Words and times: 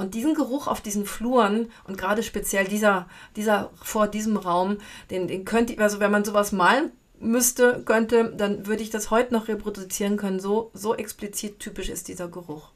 Und 0.00 0.14
diesen 0.14 0.32
Geruch 0.32 0.66
auf 0.66 0.80
diesen 0.80 1.04
Fluren 1.04 1.70
und 1.86 1.98
gerade 1.98 2.22
speziell 2.22 2.64
dieser, 2.64 3.06
dieser 3.36 3.70
vor 3.82 4.08
diesem 4.08 4.38
Raum, 4.38 4.78
den, 5.10 5.28
den 5.28 5.44
könnte, 5.44 5.78
also 5.78 6.00
wenn 6.00 6.10
man 6.10 6.24
sowas 6.24 6.52
malen 6.52 6.90
müsste, 7.18 7.82
könnte, 7.84 8.32
dann 8.34 8.66
würde 8.66 8.82
ich 8.82 8.88
das 8.88 9.10
heute 9.10 9.34
noch 9.34 9.48
reproduzieren 9.48 10.16
können. 10.16 10.40
So, 10.40 10.70
so 10.72 10.94
explizit 10.94 11.58
typisch 11.58 11.90
ist 11.90 12.08
dieser 12.08 12.28
Geruch. 12.28 12.70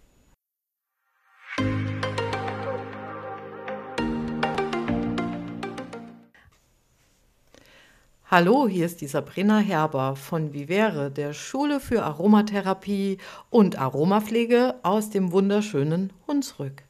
Hallo, 8.31 8.69
hier 8.69 8.85
ist 8.85 9.01
die 9.01 9.07
Sabrina 9.07 9.61
Herber 9.61 10.15
von 10.17 10.53
Vivere, 10.53 11.11
der 11.11 11.33
Schule 11.33 11.81
für 11.81 12.03
Aromatherapie 12.03 13.17
und 13.49 13.79
Aromapflege 13.79 14.75
aus 14.83 15.09
dem 15.09 15.33
wunderschönen 15.33 16.13
Hunsrück. 16.27 16.83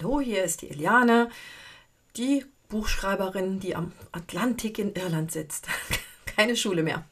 Hallo, 0.00 0.20
hier 0.20 0.42
ist 0.42 0.62
die 0.62 0.70
Eliane, 0.70 1.28
die 2.16 2.46
Buchschreiberin, 2.68 3.60
die 3.60 3.76
am 3.76 3.92
Atlantik 4.12 4.78
in 4.78 4.94
Irland 4.94 5.30
sitzt. 5.30 5.66
Keine 6.26 6.56
Schule 6.56 6.82
mehr. 6.82 7.04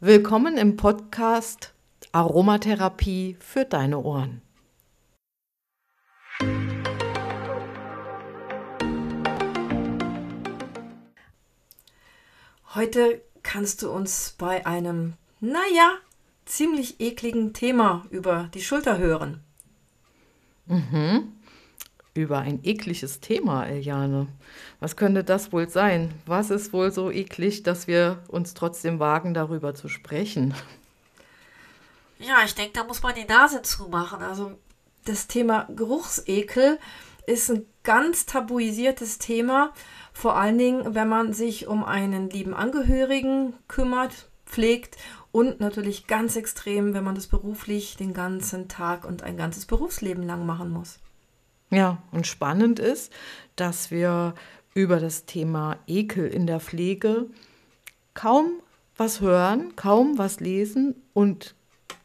Willkommen 0.00 0.56
im 0.56 0.76
Podcast 0.76 1.74
Aromatherapie 2.12 3.36
für 3.40 3.66
deine 3.66 3.98
Ohren. 3.98 4.40
Heute 12.74 13.20
kannst 13.42 13.82
du 13.82 13.90
uns 13.90 14.34
bei 14.38 14.64
einem, 14.64 15.14
naja, 15.40 15.98
ziemlich 16.46 17.00
ekligen 17.00 17.52
Thema 17.52 18.06
über 18.10 18.48
die 18.54 18.62
Schulter 18.62 18.96
hören. 18.96 19.44
Mhm. 20.68 21.32
Über 22.14 22.38
ein 22.38 22.60
ekliges 22.64 23.20
Thema, 23.20 23.66
Eliane. 23.66 24.28
Was 24.80 24.96
könnte 24.96 25.24
das 25.24 25.52
wohl 25.52 25.68
sein? 25.68 26.12
Was 26.26 26.50
ist 26.50 26.72
wohl 26.72 26.90
so 26.90 27.10
eklig, 27.10 27.62
dass 27.62 27.86
wir 27.86 28.22
uns 28.28 28.54
trotzdem 28.54 28.98
wagen, 28.98 29.34
darüber 29.34 29.74
zu 29.74 29.88
sprechen? 29.88 30.54
Ja, 32.18 32.38
ich 32.44 32.54
denke, 32.54 32.72
da 32.72 32.84
muss 32.84 33.02
man 33.02 33.14
die 33.14 33.24
Nase 33.24 33.62
zumachen. 33.62 34.22
Also 34.22 34.52
das 35.04 35.26
Thema 35.28 35.68
Geruchsekel 35.74 36.78
ist 37.26 37.50
ein 37.50 37.66
ganz 37.82 38.26
tabuisiertes 38.26 39.18
Thema 39.18 39.72
vor 40.18 40.36
allen 40.36 40.58
Dingen, 40.58 40.96
wenn 40.96 41.08
man 41.08 41.32
sich 41.32 41.68
um 41.68 41.84
einen 41.84 42.28
lieben 42.28 42.52
Angehörigen 42.52 43.54
kümmert, 43.68 44.28
pflegt 44.46 44.96
und 45.32 45.60
natürlich 45.60 46.06
ganz 46.06 46.36
extrem, 46.36 46.94
wenn 46.94 47.04
man 47.04 47.14
das 47.14 47.26
beruflich 47.26 47.96
den 47.96 48.14
ganzen 48.14 48.68
Tag 48.68 49.04
und 49.04 49.22
ein 49.22 49.36
ganzes 49.36 49.66
Berufsleben 49.66 50.22
lang 50.22 50.46
machen 50.46 50.70
muss. 50.70 50.98
Ja, 51.70 51.98
und 52.12 52.26
spannend 52.26 52.78
ist, 52.78 53.12
dass 53.56 53.90
wir 53.90 54.34
über 54.74 55.00
das 55.00 55.26
Thema 55.26 55.76
Ekel 55.86 56.28
in 56.28 56.46
der 56.46 56.60
Pflege 56.60 57.26
kaum 58.14 58.60
was 58.96 59.20
hören, 59.20 59.76
kaum 59.76 60.18
was 60.18 60.40
lesen 60.40 60.94
und 61.12 61.54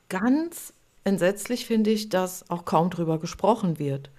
ganz 0.09 0.73
entsetzlich 1.05 1.65
finde 1.65 1.91
ich, 1.91 2.09
dass 2.09 2.49
auch 2.49 2.65
kaum 2.65 2.89
drüber 2.89 3.19
gesprochen 3.19 3.79
wird. 3.79 4.11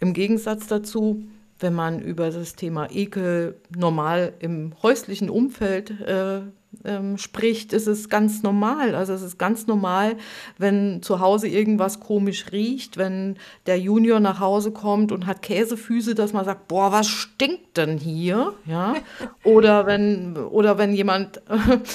Im 0.00 0.12
Gegensatz 0.12 0.66
dazu 0.66 1.24
wenn 1.60 1.74
man 1.74 2.00
über 2.00 2.30
das 2.30 2.56
Thema 2.56 2.90
Ekel 2.90 3.60
normal 3.74 4.34
im 4.40 4.74
häuslichen 4.82 5.30
Umfeld 5.30 5.90
äh, 6.00 6.42
ähm, 6.84 7.18
spricht, 7.18 7.72
ist 7.72 7.86
es 7.86 8.08
ganz 8.08 8.42
normal. 8.42 8.94
Also 8.94 9.12
es 9.12 9.22
ist 9.22 9.38
ganz 9.38 9.66
normal, 9.66 10.16
wenn 10.58 11.02
zu 11.02 11.20
Hause 11.20 11.48
irgendwas 11.48 12.00
komisch 12.00 12.46
riecht, 12.52 12.96
wenn 12.96 13.36
der 13.66 13.78
Junior 13.78 14.20
nach 14.20 14.40
Hause 14.40 14.70
kommt 14.70 15.12
und 15.12 15.26
hat 15.26 15.42
Käsefüße, 15.42 16.14
dass 16.14 16.32
man 16.32 16.44
sagt, 16.44 16.68
boah, 16.68 16.92
was 16.92 17.08
stinkt 17.08 17.76
denn 17.76 17.98
hier? 17.98 18.54
Ja? 18.66 18.94
Oder 19.44 19.86
wenn, 19.86 20.36
oder 20.36 20.78
wenn 20.78 20.94
jemand 20.94 21.42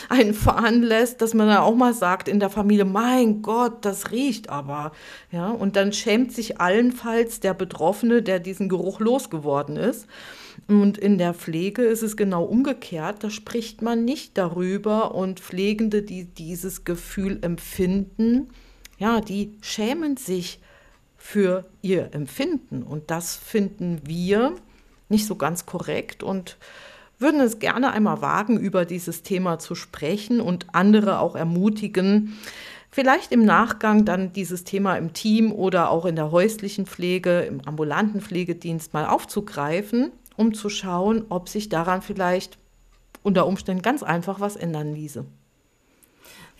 einen 0.10 0.34
fahren 0.34 0.84
lässt, 0.84 1.22
dass 1.22 1.34
man 1.34 1.48
dann 1.48 1.58
auch 1.58 1.76
mal 1.76 1.94
sagt 1.94 2.28
in 2.28 2.40
der 2.40 2.50
Familie, 2.50 2.86
mein 2.86 3.42
Gott, 3.42 3.86
das 3.86 4.12
riecht 4.12 4.50
aber. 4.50 4.92
Ja? 5.32 5.50
Und 5.50 5.76
dann 5.76 5.94
schämt 5.94 6.32
sich 6.32 6.60
allenfalls 6.60 7.40
der 7.40 7.54
Betroffene, 7.54 8.22
der 8.22 8.40
diesen 8.40 8.70
Geruch 8.70 9.00
losgeworden 9.00 9.78
ist. 9.78 10.08
Und 10.70 11.00
in 11.00 11.18
der 11.18 11.34
Pflege 11.34 11.82
ist 11.82 12.04
es 12.04 12.16
genau 12.16 12.44
umgekehrt. 12.44 13.24
Da 13.24 13.32
spricht 13.32 13.82
man 13.82 14.06
nicht 14.06 14.38
darüber 14.38 15.16
und 15.16 15.40
Pflegende, 15.40 16.04
die 16.04 16.26
dieses 16.26 16.84
Gefühl 16.84 17.40
empfinden, 17.42 18.52
ja, 19.00 19.20
die 19.20 19.58
schämen 19.62 20.16
sich 20.16 20.60
für 21.18 21.66
ihr 21.82 22.14
Empfinden. 22.14 22.84
Und 22.84 23.10
das 23.10 23.36
finden 23.36 24.02
wir 24.06 24.54
nicht 25.10 25.26
so 25.26 25.36
ganz 25.36 25.66
korrekt 25.66 26.22
und 26.22 26.58
würden 27.18 27.42
es 27.42 27.58
gerne 27.58 27.92
einmal 27.92 28.22
wagen, 28.22 28.60
über 28.60 28.86
dieses 28.86 29.24
Thema 29.24 29.58
zu 29.58 29.74
sprechen 29.74 30.40
und 30.40 30.68
andere 30.74 31.20
auch 31.20 31.36
ermutigen, 31.36 32.38
vielleicht 32.92 33.32
im 33.32 33.44
Nachgang 33.44 34.06
dann 34.06 34.34
dieses 34.34 34.66
Thema 34.66 34.98
im 34.98 35.14
Team 35.14 35.52
oder 35.52 35.90
auch 35.90 36.06
in 36.06 36.16
der 36.16 36.30
häuslichen 36.30 36.86
Pflege, 36.86 37.40
im 37.40 37.62
ambulanten 37.62 38.22
Pflegedienst 38.22 38.94
mal 38.94 39.08
aufzugreifen 39.08 40.12
um 40.40 40.54
zu 40.54 40.70
schauen, 40.70 41.26
ob 41.28 41.50
sich 41.50 41.68
daran 41.68 42.02
vielleicht 42.02 42.58
unter 43.24 43.46
Umständen 43.46 43.82
ganz 43.82 44.04
einfach 44.04 44.40
was 44.40 44.56
ändern 44.56 44.94
ließe. 44.94 45.26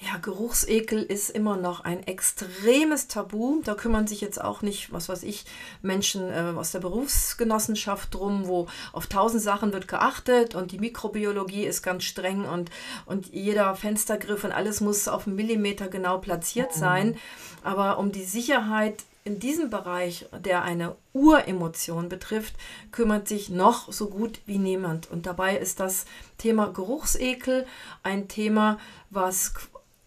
Ja, 0.02 0.18
Geruchsekel 0.18 1.02
ist 1.02 1.30
immer 1.30 1.56
noch 1.56 1.82
ein 1.82 2.06
extremes 2.06 3.08
Tabu. 3.08 3.62
Da 3.64 3.76
kümmern 3.76 4.06
sich 4.06 4.20
jetzt 4.20 4.40
auch 4.42 4.62
nicht, 4.62 4.92
was 4.92 5.08
weiß 5.08 5.24
ich, 5.24 5.46
Menschen 5.82 6.30
äh, 6.30 6.54
aus 6.58 6.72
der 6.72 6.80
Berufsgenossenschaft 6.80 8.14
drum, 8.14 8.48
wo 8.48 8.68
auf 8.92 9.08
tausend 9.08 9.42
Sachen 9.42 9.72
wird 9.72 9.88
geachtet 9.88 10.56
und 10.56 10.72
die 10.72 10.80
Mikrobiologie 10.80 11.66
ist 11.66 11.82
ganz 11.82 12.04
streng 12.04 12.46
und, 12.46 12.72
und 13.06 13.28
jeder 13.34 13.76
Fenstergriff 13.76 14.44
und 14.44 14.52
alles 14.52 14.82
muss 14.82 15.08
auf 15.08 15.26
einen 15.26 15.38
Millimeter 15.38 15.88
genau 15.88 16.18
platziert 16.18 16.76
mhm. 16.76 16.80
sein. 16.80 17.18
Aber 17.64 17.98
um 17.98 18.12
die 18.12 18.26
Sicherheit 18.26 19.04
in 19.24 19.40
diesem 19.40 19.70
Bereich, 19.70 20.28
der 20.32 20.64
eine 20.64 20.96
Uremotion 21.14 22.10
betrifft, 22.10 22.56
kümmert 22.92 23.28
sich 23.28 23.50
noch 23.50 23.92
so 23.92 24.10
gut 24.10 24.40
wie 24.46 24.58
niemand. 24.58 25.10
Und 25.12 25.26
dabei 25.26 25.58
ist 25.58 25.80
das 25.80 26.06
Thema 26.38 26.68
Geruchsekel 26.68 27.66
ein 28.02 28.28
Thema, 28.28 28.80
was 29.10 29.54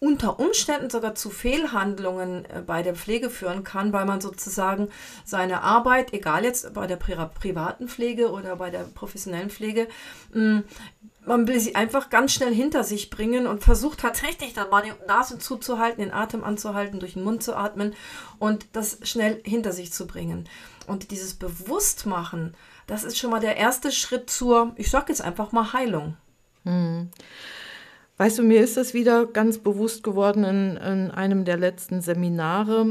unter 0.03 0.41
Umständen 0.41 0.91
sogar 0.91 1.15
zu 1.15 1.31
Fehlhandlungen 1.31 2.45
äh, 2.47 2.61
bei 2.67 2.83
der 2.83 2.97
Pflege 2.97 3.31
führen 3.31 3.62
kann, 3.62 3.93
weil 3.93 4.05
man 4.05 4.21
sozusagen 4.21 4.89
seine 5.25 5.62
Arbeit, 5.62 6.12
egal 6.12 6.43
jetzt 6.43 6.75
bei 6.75 6.89
der 6.89 6.97
privaten 6.97 7.87
Pflege 7.87 8.33
oder 8.33 8.56
bei 8.56 8.71
der 8.71 8.81
professionellen 8.81 9.49
Pflege, 9.49 9.87
man 11.25 11.47
will 11.47 11.60
sie 11.60 11.75
einfach 11.75 12.10
ganz 12.10 12.33
schnell 12.33 12.55
hinter 12.55 12.84
sich 12.84 13.10
bringen 13.10 13.47
und 13.47 13.62
versucht 13.62 14.00
tatsächlich 14.00 14.55
dann 14.55 14.71
mal 14.71 14.83
die 14.83 14.93
Nase 15.06 15.38
zuzuhalten, 15.38 16.03
den 16.03 16.12
Atem 16.12 16.43
anzuhalten, 16.43 17.00
durch 17.00 17.15
den 17.15 17.25
Mund 17.25 17.43
zu 17.43 17.56
atmen 17.56 17.94
und 18.38 18.66
das 18.72 18.99
schnell 19.03 19.41
hinter 19.44 19.72
sich 19.72 19.93
zu 19.93 20.06
bringen. 20.06 20.49
Und 20.87 21.11
dieses 21.11 21.34
Bewusstmachen, 21.34 22.55
das 22.87 23.05
ist 23.05 23.19
schon 23.19 23.31
mal 23.31 23.41
der 23.41 23.56
erste 23.56 23.93
Schritt 23.93 24.31
zur, 24.31 24.72
ich 24.77 24.91
sag 24.91 25.09
jetzt 25.09 25.22
einfach 25.22 25.53
mal 25.53 25.72
Heilung. 25.72 26.16
Hm. 26.65 27.11
Weißt 28.19 28.38
du, 28.38 28.43
mir 28.43 28.61
ist 28.61 28.77
das 28.77 28.94
wieder 28.94 29.27
ganz 29.27 29.59
bewusst 29.59 30.05
geworden 30.05 30.44
in, 30.44 30.77
in 30.77 31.11
einem 31.11 31.44
der 31.44 31.56
letzten 31.56 32.03
Seminare. 32.03 32.87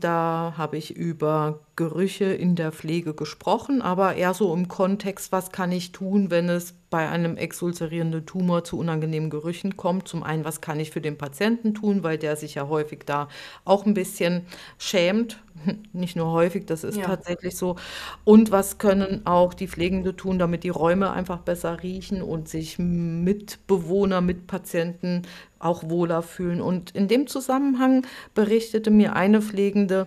Da 0.00 0.54
habe 0.56 0.76
ich 0.76 0.96
über 0.96 1.60
Gerüche 1.76 2.26
in 2.26 2.56
der 2.56 2.72
Pflege 2.72 3.14
gesprochen, 3.14 3.80
aber 3.82 4.16
eher 4.16 4.34
so 4.34 4.52
im 4.52 4.68
Kontext, 4.68 5.32
was 5.32 5.52
kann 5.52 5.72
ich 5.72 5.92
tun, 5.92 6.30
wenn 6.30 6.48
es 6.48 6.74
bei 6.90 7.08
einem 7.08 7.36
exulzerierenden 7.36 8.24
Tumor 8.24 8.64
zu 8.64 8.78
unangenehmen 8.78 9.28
Gerüchen 9.28 9.76
kommt. 9.76 10.08
Zum 10.08 10.22
einen, 10.22 10.44
was 10.44 10.62
kann 10.62 10.80
ich 10.80 10.90
für 10.90 11.02
den 11.02 11.18
Patienten 11.18 11.74
tun, 11.74 12.02
weil 12.02 12.16
der 12.16 12.36
sich 12.36 12.54
ja 12.54 12.68
häufig 12.68 13.00
da 13.04 13.28
auch 13.64 13.84
ein 13.84 13.92
bisschen 13.92 14.46
schämt. 14.78 15.38
Nicht 15.92 16.16
nur 16.16 16.32
häufig, 16.32 16.64
das 16.64 16.84
ist 16.84 16.96
ja. 16.96 17.04
tatsächlich 17.04 17.56
so. 17.56 17.76
Und 18.24 18.50
was 18.50 18.78
können 18.78 19.26
auch 19.26 19.52
die 19.52 19.68
Pflegende 19.68 20.16
tun, 20.16 20.38
damit 20.38 20.64
die 20.64 20.70
Räume 20.70 21.10
einfach 21.10 21.40
besser 21.40 21.82
riechen 21.82 22.22
und 22.22 22.48
sich 22.48 22.78
Mitbewohner, 22.78 24.22
Mitpatienten 24.22 25.26
auch 25.58 25.90
wohler 25.90 26.22
fühlen. 26.22 26.62
Und 26.62 26.92
in 26.92 27.06
dem 27.06 27.26
Zusammenhang 27.26 28.06
berichtete 28.34 28.90
mir 28.90 29.14
eine 29.14 29.42
Pflegende, 29.42 30.06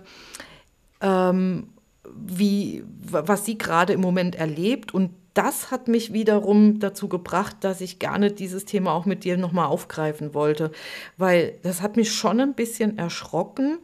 ähm, 1.00 1.68
wie, 2.12 2.82
was 2.98 3.44
sie 3.44 3.56
gerade 3.56 3.92
im 3.92 4.00
Moment 4.00 4.34
erlebt. 4.34 4.92
Und 4.92 5.10
das 5.34 5.70
hat 5.70 5.88
mich 5.88 6.12
wiederum 6.12 6.78
dazu 6.78 7.08
gebracht, 7.08 7.56
dass 7.60 7.80
ich 7.80 7.98
gerne 7.98 8.32
dieses 8.32 8.64
Thema 8.64 8.92
auch 8.92 9.06
mit 9.06 9.24
dir 9.24 9.36
nochmal 9.36 9.66
aufgreifen 9.66 10.34
wollte, 10.34 10.72
weil 11.16 11.58
das 11.62 11.80
hat 11.80 11.96
mich 11.96 12.12
schon 12.12 12.40
ein 12.40 12.54
bisschen 12.54 12.98
erschrocken. 12.98 13.78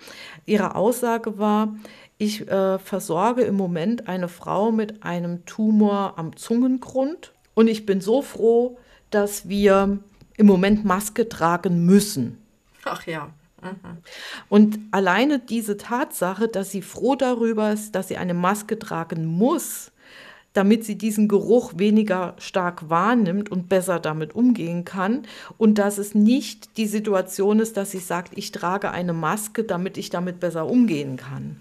Ihre 0.44 0.74
Aussage 0.74 1.38
war, 1.38 1.74
ich 2.18 2.48
äh, 2.48 2.78
versorge 2.78 3.42
im 3.42 3.54
Moment 3.54 4.08
eine 4.08 4.28
Frau 4.28 4.72
mit 4.72 5.02
einem 5.02 5.46
Tumor 5.46 6.14
am 6.16 6.36
Zungengrund 6.36 7.32
und 7.54 7.68
ich 7.68 7.86
bin 7.86 8.00
so 8.00 8.22
froh, 8.22 8.78
dass 9.10 9.48
wir 9.48 9.98
im 10.36 10.46
Moment 10.46 10.84
Maske 10.84 11.28
tragen 11.28 11.86
müssen. 11.86 12.38
Ach 12.84 13.06
ja. 13.06 13.30
Und 14.48 14.78
alleine 14.92 15.38
diese 15.40 15.76
Tatsache, 15.76 16.48
dass 16.48 16.70
sie 16.70 16.82
froh 16.82 17.16
darüber 17.16 17.72
ist, 17.72 17.94
dass 17.94 18.08
sie 18.08 18.16
eine 18.16 18.34
Maske 18.34 18.78
tragen 18.78 19.24
muss, 19.26 19.90
damit 20.52 20.84
sie 20.84 20.96
diesen 20.96 21.28
Geruch 21.28 21.74
weniger 21.76 22.34
stark 22.38 22.88
wahrnimmt 22.88 23.50
und 23.50 23.68
besser 23.68 24.00
damit 24.00 24.34
umgehen 24.34 24.84
kann. 24.84 25.22
Und 25.56 25.78
dass 25.78 25.98
es 25.98 26.14
nicht 26.14 26.76
die 26.76 26.86
Situation 26.86 27.60
ist, 27.60 27.76
dass 27.76 27.90
sie 27.90 27.98
sagt, 27.98 28.32
ich 28.36 28.50
trage 28.50 28.90
eine 28.90 29.12
Maske, 29.12 29.64
damit 29.64 29.98
ich 29.98 30.10
damit 30.10 30.40
besser 30.40 30.66
umgehen 30.66 31.16
kann. 31.16 31.60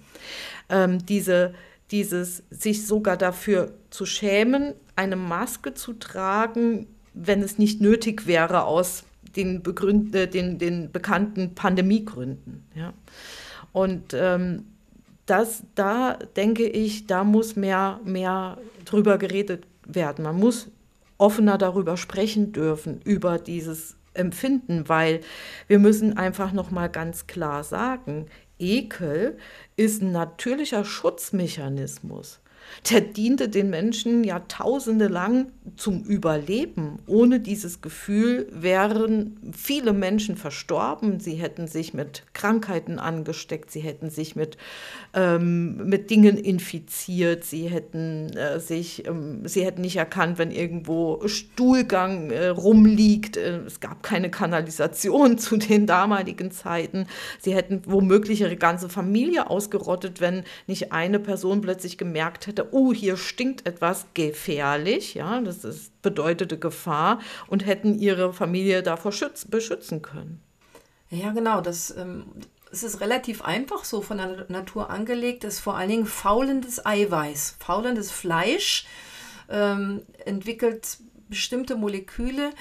Ähm, 0.69 1.05
diese, 1.05 1.53
dieses 1.91 2.43
sich 2.49 2.87
sogar 2.87 3.17
dafür 3.17 3.73
zu 3.89 4.05
schämen, 4.05 4.73
eine 4.95 5.15
Maske 5.15 5.73
zu 5.73 5.93
tragen, 5.93 6.87
wenn 7.13 7.41
es 7.41 7.57
nicht 7.57 7.81
nötig 7.81 8.25
wäre 8.25 8.63
aus 8.63 9.03
den, 9.35 9.63
Begründ 9.63 10.15
äh, 10.15 10.27
den, 10.27 10.57
den 10.57 10.91
bekannten 10.91 11.55
Pandemiegründen. 11.55 12.65
Ja. 12.75 12.93
Und 13.73 14.13
ähm, 14.13 14.65
das, 15.27 15.63
da 15.75 16.17
denke 16.35 16.67
ich, 16.67 17.05
da 17.05 17.23
muss 17.23 17.55
mehr, 17.55 17.99
mehr 18.03 18.57
drüber 18.85 19.17
geredet 19.17 19.67
werden. 19.85 20.23
Man 20.23 20.39
muss 20.39 20.71
offener 21.17 21.57
darüber 21.57 21.97
sprechen 21.97 22.53
dürfen, 22.53 23.01
über 23.03 23.37
dieses 23.37 23.95
Empfinden, 24.13 24.89
weil 24.89 25.21
wir 25.67 25.79
müssen 25.79 26.17
einfach 26.17 26.51
noch 26.53 26.71
mal 26.71 26.87
ganz 26.87 27.27
klar 27.27 27.63
sagen, 27.63 28.27
Ekel 28.57 29.37
ist 29.75 30.01
ein 30.01 30.11
natürlicher 30.11 30.83
Schutzmechanismus. 30.83 32.39
Der 32.89 33.01
diente 33.01 33.49
den 33.49 33.69
Menschen 33.69 34.23
Jahrtausende 34.23 35.07
lang 35.07 35.47
zum 35.75 36.03
Überleben. 36.03 36.99
Ohne 37.07 37.39
dieses 37.39 37.81
Gefühl 37.81 38.47
wären 38.51 39.37
viele 39.55 39.93
Menschen 39.93 40.37
verstorben. 40.37 41.19
Sie 41.19 41.35
hätten 41.35 41.67
sich 41.67 41.93
mit 41.93 42.23
Krankheiten 42.33 42.99
angesteckt, 42.99 43.71
sie 43.71 43.81
hätten 43.81 44.09
sich 44.09 44.35
mit, 44.35 44.57
ähm, 45.13 45.77
mit 45.87 46.09
Dingen 46.09 46.37
infiziert, 46.37 47.43
sie 47.43 47.67
hätten 47.67 48.29
äh, 48.37 48.59
sich, 48.59 49.05
ähm, 49.07 49.45
sie 49.45 49.65
hätten 49.65 49.81
nicht 49.81 49.97
erkannt, 49.97 50.37
wenn 50.37 50.51
irgendwo 50.51 51.27
Stuhlgang 51.27 52.31
äh, 52.31 52.47
rumliegt. 52.47 53.37
Äh, 53.37 53.59
es 53.65 53.79
gab 53.79 54.03
keine 54.03 54.31
Kanalisation 54.31 55.37
zu 55.37 55.57
den 55.57 55.85
damaligen 55.85 56.51
Zeiten. 56.51 57.07
Sie 57.39 57.53
hätten 57.53 57.81
womöglich 57.85 58.41
ihre 58.41 58.55
ganze 58.55 58.89
Familie 58.89 59.49
ausgerottet, 59.49 60.21
wenn 60.21 60.43
nicht 60.67 60.91
eine 60.91 61.19
Person 61.19 61.61
plötzlich 61.61 61.97
gemerkt 61.97 62.47
hätte, 62.47 62.56
oh, 62.71 62.93
hier 62.93 63.17
stinkt 63.17 63.65
etwas 63.65 64.05
gefährlich. 64.13 65.13
Ja, 65.13 65.41
das 65.41 65.63
ist, 65.63 66.01
bedeutete 66.01 66.57
Gefahr 66.57 67.19
und 67.47 67.65
hätten 67.65 67.97
ihre 67.99 68.33
Familie 68.33 68.83
davor 68.83 69.11
schütz, 69.11 69.45
beschützen 69.45 70.01
können. 70.01 70.41
Ja, 71.09 71.31
genau. 71.31 71.61
Das, 71.61 71.95
ähm, 71.95 72.25
es 72.71 72.83
ist 72.83 73.01
relativ 73.01 73.41
einfach 73.41 73.83
so 73.83 74.01
von 74.01 74.17
der 74.17 74.45
Natur 74.49 74.89
angelegt. 74.89 75.43
Ist 75.43 75.59
vor 75.59 75.75
allen 75.75 75.89
Dingen 75.89 76.05
faulendes 76.05 76.85
Eiweiß, 76.85 77.57
faulendes 77.59 78.11
Fleisch 78.11 78.85
ähm, 79.49 80.03
entwickelt 80.25 80.97
bestimmte 81.29 81.75
Moleküle, 81.75 82.51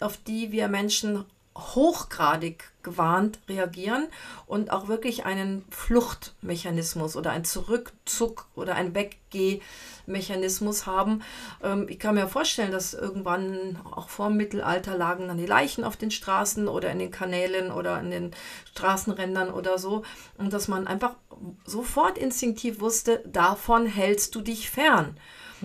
auf 0.00 0.16
die 0.16 0.50
wir 0.52 0.68
Menschen 0.68 1.24
hochgradig 1.56 2.72
gewarnt 2.82 3.38
reagieren 3.48 4.08
und 4.46 4.70
auch 4.70 4.88
wirklich 4.88 5.24
einen 5.24 5.64
Fluchtmechanismus 5.70 7.16
oder 7.16 7.30
einen 7.30 7.44
Zurückzug 7.44 8.46
oder 8.56 8.74
ein 8.74 8.94
Weggehmechanismus 8.94 10.86
haben. 10.86 11.22
Ähm, 11.62 11.86
ich 11.88 11.98
kann 11.98 12.16
mir 12.16 12.28
vorstellen, 12.28 12.72
dass 12.72 12.92
irgendwann 12.92 13.78
auch 13.84 14.08
vor 14.08 14.28
dem 14.28 14.36
Mittelalter 14.36 14.96
lagen 14.96 15.28
dann 15.28 15.38
die 15.38 15.46
Leichen 15.46 15.84
auf 15.84 15.96
den 15.96 16.10
Straßen 16.10 16.68
oder 16.68 16.90
in 16.90 16.98
den 16.98 17.10
Kanälen 17.10 17.70
oder 17.70 18.00
in 18.00 18.10
den 18.10 18.30
Straßenrändern 18.70 19.50
oder 19.50 19.78
so 19.78 20.04
und 20.36 20.52
dass 20.52 20.68
man 20.68 20.86
einfach 20.86 21.14
sofort 21.64 22.18
instinktiv 22.18 22.80
wusste, 22.80 23.22
davon 23.26 23.86
hältst 23.86 24.34
du 24.34 24.40
dich 24.40 24.70
fern. 24.70 25.16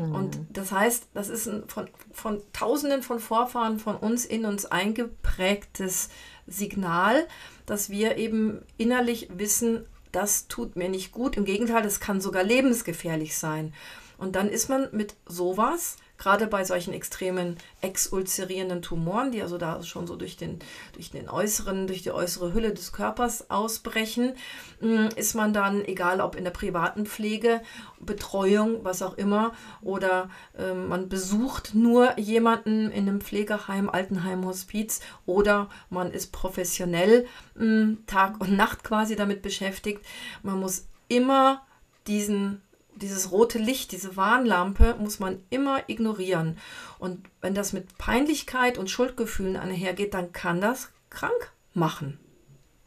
Und 0.04 0.38
mhm. 0.38 0.48
das 0.52 0.72
heißt, 0.72 1.08
das 1.14 1.30
ist 1.30 1.48
ein 1.48 1.64
von, 1.68 1.90
von 2.12 2.42
Tausenden 2.54 3.04
von 3.04 3.20
Vorfahren 3.20 3.80
von 3.80 3.96
uns 3.96 4.26
in 4.26 4.46
uns 4.46 4.66
eingeprägtes 4.66 6.10
Signal, 6.48 7.28
dass 7.66 7.90
wir 7.90 8.18
eben 8.18 8.62
innerlich 8.78 9.30
wissen, 9.34 9.86
das 10.12 10.48
tut 10.48 10.76
mir 10.76 10.90
nicht 10.90 11.12
gut. 11.12 11.38
Im 11.38 11.46
Gegenteil, 11.46 11.84
das 11.84 12.00
kann 12.00 12.20
sogar 12.20 12.44
lebensgefährlich 12.44 13.38
sein. 13.38 13.74
Und 14.18 14.36
dann 14.36 14.50
ist 14.50 14.70
man 14.70 14.90
mit 14.92 15.16
sowas 15.26 15.98
gerade 16.20 16.48
bei 16.48 16.64
solchen 16.66 16.94
extremen 16.94 17.58
exulzerierenden 17.82 18.82
Tumoren, 18.82 19.32
die 19.32 19.42
also 19.42 19.58
da 19.58 19.82
schon 19.82 20.06
so 20.06 20.18
durch 20.18 20.38
den, 20.38 20.60
durch 20.94 21.10
den 21.10 21.30
äußeren, 21.30 21.88
durch 21.88 22.04
die 22.04 22.12
äußere 22.12 22.54
Hülle 22.54 22.74
des 22.74 22.92
Körpers 22.92 23.50
ausbrechen, 23.50 24.34
mm, 24.82 25.08
ist 25.16 25.34
man 25.34 25.54
dann, 25.54 25.84
egal 25.86 26.22
ob 26.22 26.36
in 26.36 26.44
der 26.44 26.52
privaten 26.52 27.06
Pflege, 27.06 27.62
Betreuung, 28.02 28.84
was 28.84 29.02
auch 29.02 29.18
immer, 29.18 29.54
oder 29.82 30.30
äh, 30.58 30.74
man 30.74 31.10
besucht 31.10 31.74
nur 31.74 32.20
jemanden 32.20 32.92
in 32.92 33.08
einem 33.08 33.22
Pflegeheim, 33.22 33.90
Altenheim, 33.90 34.46
Hospiz, 34.46 35.00
oder 35.26 35.70
man 35.90 36.12
ist 36.12 36.34
professionell 36.34 37.26
mh, 37.56 37.66
mm, 37.66 37.98
Tag 38.08 38.42
und 38.42 38.56
Nacht 38.56 38.84
quasi 38.84 39.16
damit 39.16 39.42
beschäftigt. 39.42 40.06
Man 40.44 40.60
muss 40.60 40.88
immer 41.08 41.66
diesen 42.08 42.62
dieses 43.02 43.32
rote 43.32 43.58
Licht, 43.58 43.92
diese 43.92 44.16
Warnlampe 44.16 44.96
muss 45.00 45.20
man 45.20 45.42
immer 45.50 45.84
ignorieren. 45.88 46.58
Und 47.00 47.28
wenn 47.42 47.54
das 47.54 47.74
mit 47.74 47.98
Peinlichkeit 47.98 48.78
und 48.78 48.90
Schuldgefühlen 48.90 49.56
einhergeht, 49.56 50.14
dann 50.14 50.32
kann 50.34 50.62
das 50.62 50.92
krank 51.10 51.52
machen. 51.74 52.20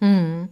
Hm. 0.00 0.50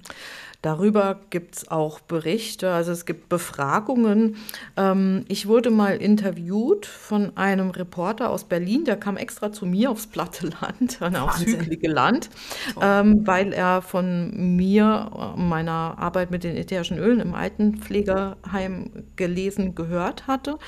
Darüber 0.62 1.20
gibt 1.30 1.56
es 1.56 1.70
auch 1.70 2.00
Berichte, 2.00 2.70
also 2.70 2.92
es 2.92 3.06
gibt 3.06 3.30
Befragungen. 3.30 4.36
Ähm, 4.76 5.24
ich 5.28 5.48
wurde 5.48 5.70
mal 5.70 5.96
interviewt 5.96 6.84
von 6.84 7.36
einem 7.36 7.70
Reporter 7.70 8.28
aus 8.28 8.44
Berlin, 8.44 8.84
der 8.84 8.96
kam 8.96 9.16
extra 9.16 9.52
zu 9.52 9.64
mir 9.64 9.90
aufs 9.90 10.06
platte 10.06 10.50
Land, 10.60 11.00
aufs 11.16 11.46
hügelige 11.46 11.88
Land, 11.88 12.28
oh. 12.76 12.80
ähm, 12.82 13.26
weil 13.26 13.54
er 13.54 13.80
von 13.80 14.56
mir, 14.56 15.34
meiner 15.36 15.96
Arbeit 15.98 16.30
mit 16.30 16.44
den 16.44 16.56
ätherischen 16.56 16.98
Ölen 16.98 17.20
im 17.20 17.34
Altenpflegeheim 17.34 18.90
gelesen, 19.16 19.74
gehört 19.74 20.26
hatte. 20.26 20.58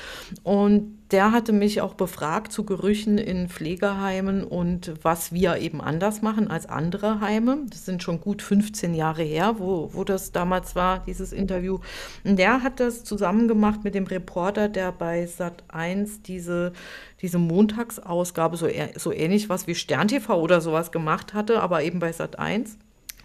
Und 0.41 1.03
der 1.13 1.31
hatte 1.31 1.53
mich 1.53 1.79
auch 1.79 1.93
befragt 1.93 2.51
zu 2.51 2.65
Gerüchen 2.65 3.19
in 3.19 3.47
Pflegeheimen 3.47 4.43
und 4.43 4.93
was 5.03 5.31
wir 5.31 5.57
eben 5.57 5.79
anders 5.79 6.23
machen 6.23 6.47
als 6.47 6.65
andere 6.65 7.21
Heime. 7.21 7.59
Das 7.69 7.85
sind 7.85 8.01
schon 8.01 8.19
gut 8.19 8.41
15 8.41 8.95
Jahre 8.95 9.21
her, 9.21 9.59
wo, 9.59 9.82
wo 9.91 10.03
das 10.03 10.31
damals 10.31 10.75
war, 10.75 11.03
dieses 11.05 11.33
Interview. 11.33 11.79
Und 12.23 12.37
der 12.37 12.63
hat 12.63 12.79
das 12.79 13.03
zusammen 13.03 13.47
gemacht 13.47 13.83
mit 13.83 13.95
dem 13.95 14.05
Reporter, 14.05 14.69
der 14.69 14.91
bei 14.91 15.25
Sat 15.25 15.63
1 15.67 16.21
diese, 16.21 16.73
diese 17.21 17.39
Montagsausgabe, 17.39 18.57
so, 18.57 18.67
so 18.95 19.11
ähnlich 19.11 19.49
was 19.49 19.67
wie 19.67 19.75
Stern 19.75 20.07
TV 20.07 20.39
oder 20.39 20.61
sowas 20.61 20.91
gemacht 20.91 21.33
hatte, 21.33 21.61
aber 21.61 21.83
eben 21.83 21.99
bei 21.99 22.11
Sat 22.11 22.39
1. 22.39 22.77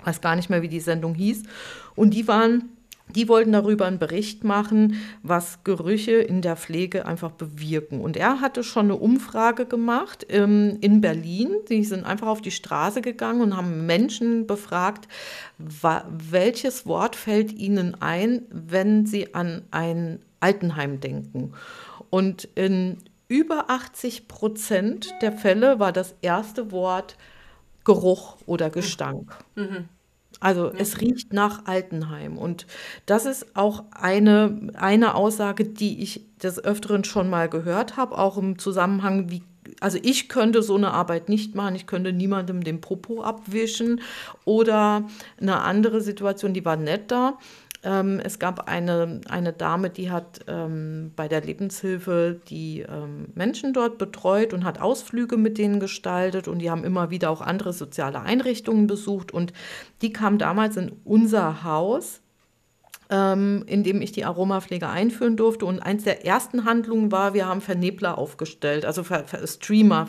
Weiß 0.05 0.21
gar 0.21 0.37
nicht 0.37 0.49
mehr, 0.49 0.63
wie 0.63 0.69
die 0.69 0.81
Sendung 0.81 1.15
hieß. 1.15 1.43
Und 1.97 2.15
die 2.15 2.29
waren 2.29 2.71
die 3.15 3.29
wollten 3.29 3.53
darüber 3.53 3.87
einen 3.87 3.99
Bericht 3.99 4.45
machen, 4.45 5.01
was 5.23 5.65
Gerüche 5.65 6.13
in 6.13 6.43
der 6.43 6.57
Pflege 6.57 7.07
einfach 7.07 7.33
bewirken. 7.33 8.01
Und 8.01 8.17
er 8.17 8.41
hatte 8.41 8.63
schon 8.63 8.87
eine 8.87 8.97
Umfrage 8.97 9.67
gemacht 9.67 10.27
ähm, 10.29 10.79
in 10.81 11.01
Berlin. 11.01 11.51
Sie 11.67 11.85
sind 11.85 12.05
einfach 12.05 12.27
auf 12.27 12.43
die 12.43 12.51
Straße 12.51 13.01
gegangen 13.01 13.41
und 13.41 13.57
haben 13.57 13.87
Menschen 13.87 14.47
befragt, 14.47 15.09
welches 15.59 16.87
Wort 16.87 17.17
fällt 17.17 17.53
ihnen 17.53 18.01
ein, 18.01 18.43
wenn 18.51 19.07
sie 19.07 19.35
an 19.35 19.63
ein 19.71 20.21
Altenheim 20.41 21.01
denken. 21.01 21.53
Und 22.11 22.49
in 22.55 22.99
über 23.29 23.69
80 23.69 24.29
Prozent 24.29 25.15
der 25.21 25.33
Fälle 25.33 25.79
war 25.79 25.93
das 25.93 26.15
erste 26.23 26.73
Wort 26.73 27.17
Geruch 27.85 28.37
oder 28.47 28.71
Gestank. 28.71 29.37
Mhm. 29.55 29.89
Also 30.41 30.71
es 30.77 31.01
riecht 31.01 31.33
nach 31.33 31.67
Altenheim. 31.67 32.39
Und 32.39 32.67
das 33.07 33.27
ist 33.27 33.57
auch 33.57 33.85
eine, 33.91 34.71
eine 34.75 35.15
Aussage, 35.15 35.65
die 35.65 36.03
ich 36.03 36.23
des 36.43 36.63
Öfteren 36.63 37.05
schon 37.05 37.29
mal 37.29 37.49
gehört 37.49 37.97
habe, 37.97 38.17
auch 38.17 38.39
im 38.39 38.59
Zusammenhang, 38.59 39.31
wie 39.31 39.43
also 39.81 39.99
ich 40.03 40.29
könnte 40.29 40.63
so 40.63 40.77
eine 40.77 40.93
Arbeit 40.93 41.29
nicht 41.29 41.55
machen, 41.55 41.75
ich 41.75 41.87
könnte 41.87 42.13
niemandem 42.13 42.65
den 42.65 42.81
Popo 42.81 43.23
abwischen 43.23 44.01
oder 44.45 45.07
eine 45.41 45.61
andere 45.61 46.01
Situation, 46.01 46.55
die 46.55 46.65
war 46.65 46.77
netter. 46.77 47.39
Ähm, 47.85 48.21
es 48.23 48.39
gab 48.39 48.69
eine, 48.69 49.21
eine 49.29 49.53
Dame, 49.53 49.91
die 49.91 50.11
hat 50.11 50.41
ähm, 50.49 51.13
bei 51.15 51.29
der 51.29 51.43
Lebenshilfe 51.43 52.41
die 52.49 52.81
ähm, 52.81 53.29
Menschen 53.35 53.73
dort 53.73 53.99
betreut 53.99 54.53
und 54.53 54.65
hat 54.65 54.81
Ausflüge 54.81 55.37
mit 55.37 55.59
denen 55.59 55.79
gestaltet 55.79 56.49
und 56.49 56.59
die 56.59 56.71
haben 56.71 56.85
immer 56.85 57.11
wieder 57.11 57.31
auch 57.31 57.41
andere 57.41 57.73
soziale 57.73 58.21
Einrichtungen 58.21 58.89
besucht 58.89 59.33
und 59.33 59.53
die 60.03 60.13
kam 60.13 60.39
damals 60.39 60.77
in 60.77 60.93
unser 61.05 61.63
Haus 61.63 62.21
ähm, 63.11 63.65
in 63.67 63.85
dem 63.85 64.03
ich 64.03 64.13
die 64.13 64.25
Aromapflege 64.25 64.89
einführen 64.89 65.37
durfte. 65.37 65.65
Und 65.65 65.81
eins 65.81 66.05
der 66.05 66.27
ersten 66.27 66.65
Handlungen 66.65 67.11
war, 67.11 67.35
wir 67.35 67.47
haben 67.47 67.61
Vernebler 67.61 68.19
aufgestellt. 68.19 68.85
Also 68.85 69.03
Ver 69.03 69.25
Ver 69.25 69.47
Streamer, 69.47 70.09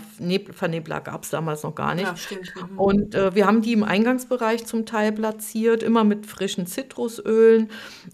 Vernebler 0.51 0.99
gab 1.01 1.23
es 1.23 1.29
damals 1.29 1.63
noch 1.63 1.75
gar 1.75 1.95
nicht. 1.95 2.07
Ja, 2.07 2.15
stimmt. 2.17 2.53
Mhm. 2.55 2.79
Und 2.79 3.15
äh, 3.15 3.33
wir 3.35 3.45
haben 3.45 3.61
die 3.61 3.73
im 3.73 3.83
Eingangsbereich 3.83 4.65
zum 4.65 4.85
Teil 4.85 5.11
platziert, 5.13 5.81
immer 5.81 6.03
mit 6.03 6.25
frischen 6.25 6.67
Zitrusölen. 6.67 7.69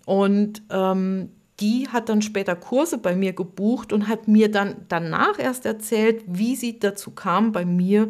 Und 0.05 0.61
ähm, 0.69 1.31
die 1.59 1.87
hat 1.87 2.09
dann 2.09 2.21
später 2.21 2.55
Kurse 2.55 2.97
bei 2.97 3.15
mir 3.15 3.33
gebucht 3.33 3.93
und 3.93 4.07
hat 4.07 4.27
mir 4.27 4.51
dann 4.51 4.85
danach 4.89 5.39
erst 5.39 5.65
erzählt, 5.65 6.23
wie 6.27 6.55
sie 6.55 6.79
dazu 6.79 7.11
kam, 7.11 7.51
bei 7.53 7.65
mir 7.65 8.09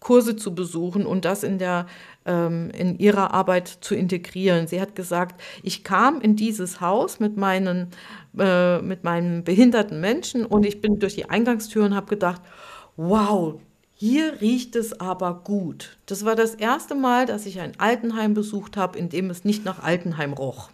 Kurse 0.00 0.36
zu 0.36 0.54
besuchen 0.54 1.04
und 1.04 1.24
das 1.24 1.42
in 1.42 1.58
der 1.58 1.86
ähm, 2.26 2.70
in 2.70 2.98
ihrer 2.98 3.32
Arbeit 3.32 3.68
zu 3.68 3.94
integrieren. 3.94 4.66
Sie 4.66 4.80
hat 4.80 4.94
gesagt, 4.94 5.40
ich 5.62 5.84
kam 5.84 6.20
in 6.20 6.36
dieses 6.36 6.80
Haus 6.80 7.20
mit 7.20 7.36
meinen, 7.36 7.88
äh, 8.38 8.82
mit 8.82 9.04
meinen 9.04 9.44
behinderten 9.44 10.00
Menschen 10.00 10.44
und 10.44 10.66
ich 10.66 10.80
bin 10.80 10.98
durch 10.98 11.14
die 11.14 11.30
Eingangstür 11.30 11.84
und 11.84 11.94
habe 11.94 12.06
gedacht, 12.06 12.42
wow, 12.96 13.60
hier 13.94 14.40
riecht 14.42 14.76
es 14.76 15.00
aber 15.00 15.42
gut. 15.42 15.96
Das 16.04 16.24
war 16.24 16.34
das 16.34 16.54
erste 16.54 16.94
Mal, 16.94 17.24
dass 17.24 17.46
ich 17.46 17.60
ein 17.60 17.72
Altenheim 17.78 18.34
besucht 18.34 18.76
habe, 18.76 18.98
in 18.98 19.08
dem 19.08 19.30
es 19.30 19.44
nicht 19.44 19.64
nach 19.64 19.82
Altenheim 19.82 20.34
roch. 20.34 20.68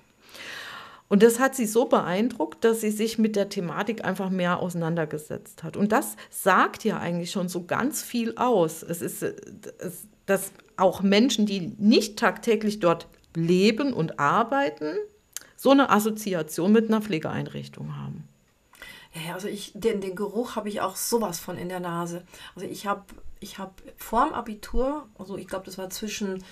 Und 1.12 1.22
das 1.22 1.38
hat 1.38 1.54
sie 1.54 1.66
so 1.66 1.84
beeindruckt, 1.84 2.64
dass 2.64 2.80
sie 2.80 2.90
sich 2.90 3.18
mit 3.18 3.36
der 3.36 3.50
Thematik 3.50 4.02
einfach 4.02 4.30
mehr 4.30 4.60
auseinandergesetzt 4.60 5.62
hat. 5.62 5.76
Und 5.76 5.92
das 5.92 6.16
sagt 6.30 6.84
ja 6.84 6.98
eigentlich 6.98 7.30
schon 7.30 7.50
so 7.50 7.66
ganz 7.66 8.02
viel 8.02 8.34
aus. 8.36 8.82
Es 8.82 9.02
ist, 9.02 9.22
es, 9.22 10.08
dass 10.26 10.52
auch 10.76 11.02
Menschen, 11.02 11.46
die 11.46 11.72
nicht 11.78 12.18
tagtäglich 12.18 12.80
dort 12.80 13.06
leben 13.34 13.92
und 13.92 14.18
arbeiten, 14.18 14.96
so 15.56 15.70
eine 15.70 15.90
Assoziation 15.90 16.72
mit 16.72 16.88
einer 16.88 17.00
Pflegeeinrichtung 17.00 17.96
haben. 17.96 18.28
Ja, 19.14 19.34
also 19.34 19.48
ich, 19.48 19.72
den, 19.74 20.00
den 20.00 20.16
Geruch 20.16 20.56
habe 20.56 20.68
ich 20.68 20.80
auch 20.80 20.96
sowas 20.96 21.38
von 21.38 21.58
in 21.58 21.68
der 21.68 21.80
Nase. 21.80 22.24
Also 22.54 22.66
ich 22.66 22.86
habe 22.86 23.04
ich 23.40 23.58
hab 23.58 23.82
vorm 23.96 24.32
Abitur, 24.32 25.06
also 25.18 25.36
ich 25.36 25.46
glaube, 25.46 25.66
das 25.66 25.76
war 25.76 25.90
zwischen 25.90 26.42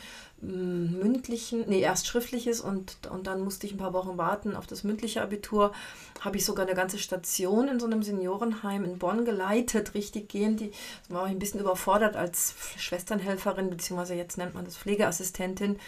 mündlichen, 0.42 1.64
nee, 1.68 1.80
erst 1.80 2.06
schriftliches 2.06 2.60
und, 2.60 2.96
und 3.10 3.26
dann 3.26 3.42
musste 3.42 3.66
ich 3.66 3.74
ein 3.74 3.78
paar 3.78 3.92
Wochen 3.92 4.16
warten 4.16 4.56
auf 4.56 4.66
das 4.66 4.84
mündliche 4.84 5.22
Abitur, 5.22 5.72
habe 6.20 6.38
ich 6.38 6.44
sogar 6.44 6.66
eine 6.66 6.74
ganze 6.74 6.98
Station 6.98 7.68
in 7.68 7.78
so 7.78 7.86
einem 7.86 8.02
Seniorenheim 8.02 8.84
in 8.84 8.98
Bonn 8.98 9.24
geleitet, 9.24 9.94
richtig 9.94 10.28
gehend. 10.28 10.60
Die 10.60 10.72
war 11.08 11.26
ich 11.26 11.32
ein 11.32 11.38
bisschen 11.38 11.60
überfordert 11.60 12.16
als 12.16 12.54
Schwesternhelferin, 12.78 13.68
beziehungsweise 13.68 14.14
jetzt 14.14 14.38
nennt 14.38 14.54
man 14.54 14.64
das 14.64 14.78
Pflegeassistentin. 14.78 15.78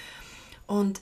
Und 0.66 1.00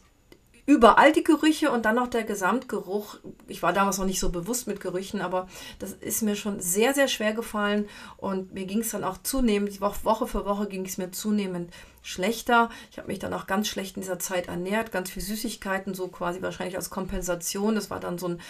überall 0.71 1.11
die 1.11 1.25
Gerüche 1.25 1.73
und 1.73 1.85
dann 1.85 1.97
noch 1.97 2.07
der 2.07 2.23
Gesamtgeruch. 2.23 3.17
Ich 3.49 3.61
war 3.61 3.73
damals 3.73 3.99
noch 3.99 4.05
nicht 4.05 4.21
so 4.21 4.31
bewusst 4.31 4.69
mit 4.69 4.79
Gerüchen, 4.81 5.21
aber 5.21 5.49
das 5.81 5.95
ist 5.95 6.23
mir 6.23 6.37
schon 6.37 6.61
sehr, 6.61 6.95
sehr 6.95 7.09
schwer 7.09 7.33
gefallen 7.33 7.89
und 8.19 8.55
mir 8.55 8.67
ging 8.67 8.79
es 8.79 8.91
dann 8.91 9.03
auch 9.03 9.19
zunehmend, 9.21 9.81
Woche 9.81 10.29
für 10.29 10.45
Woche 10.45 10.69
ging 10.69 10.87
es 10.87 10.97
mir 10.97 11.11
zunehmend 11.11 11.73
schlechter. 12.03 12.71
Ich 12.93 12.99
habe 12.99 13.09
mich 13.09 13.19
dann 13.19 13.35
auch 13.35 13.49
ganz 13.49 13.67
schlecht 13.67 13.97
in 13.97 14.03
dieser 14.03 14.21
Zeit 14.21 14.47
ernährt, 14.47 14.93
ganz 14.93 15.11
viel 15.11 15.23
Süßigkeiten, 15.25 15.93
so 15.93 16.07
quasi 16.07 16.41
wahrscheinlich 16.41 16.77
als 16.77 16.89
Kompensation. 16.89 17.75
Das 17.75 17.91
war 17.91 17.99
dann 17.99 18.19
so 18.19 18.29
ein 18.29 18.41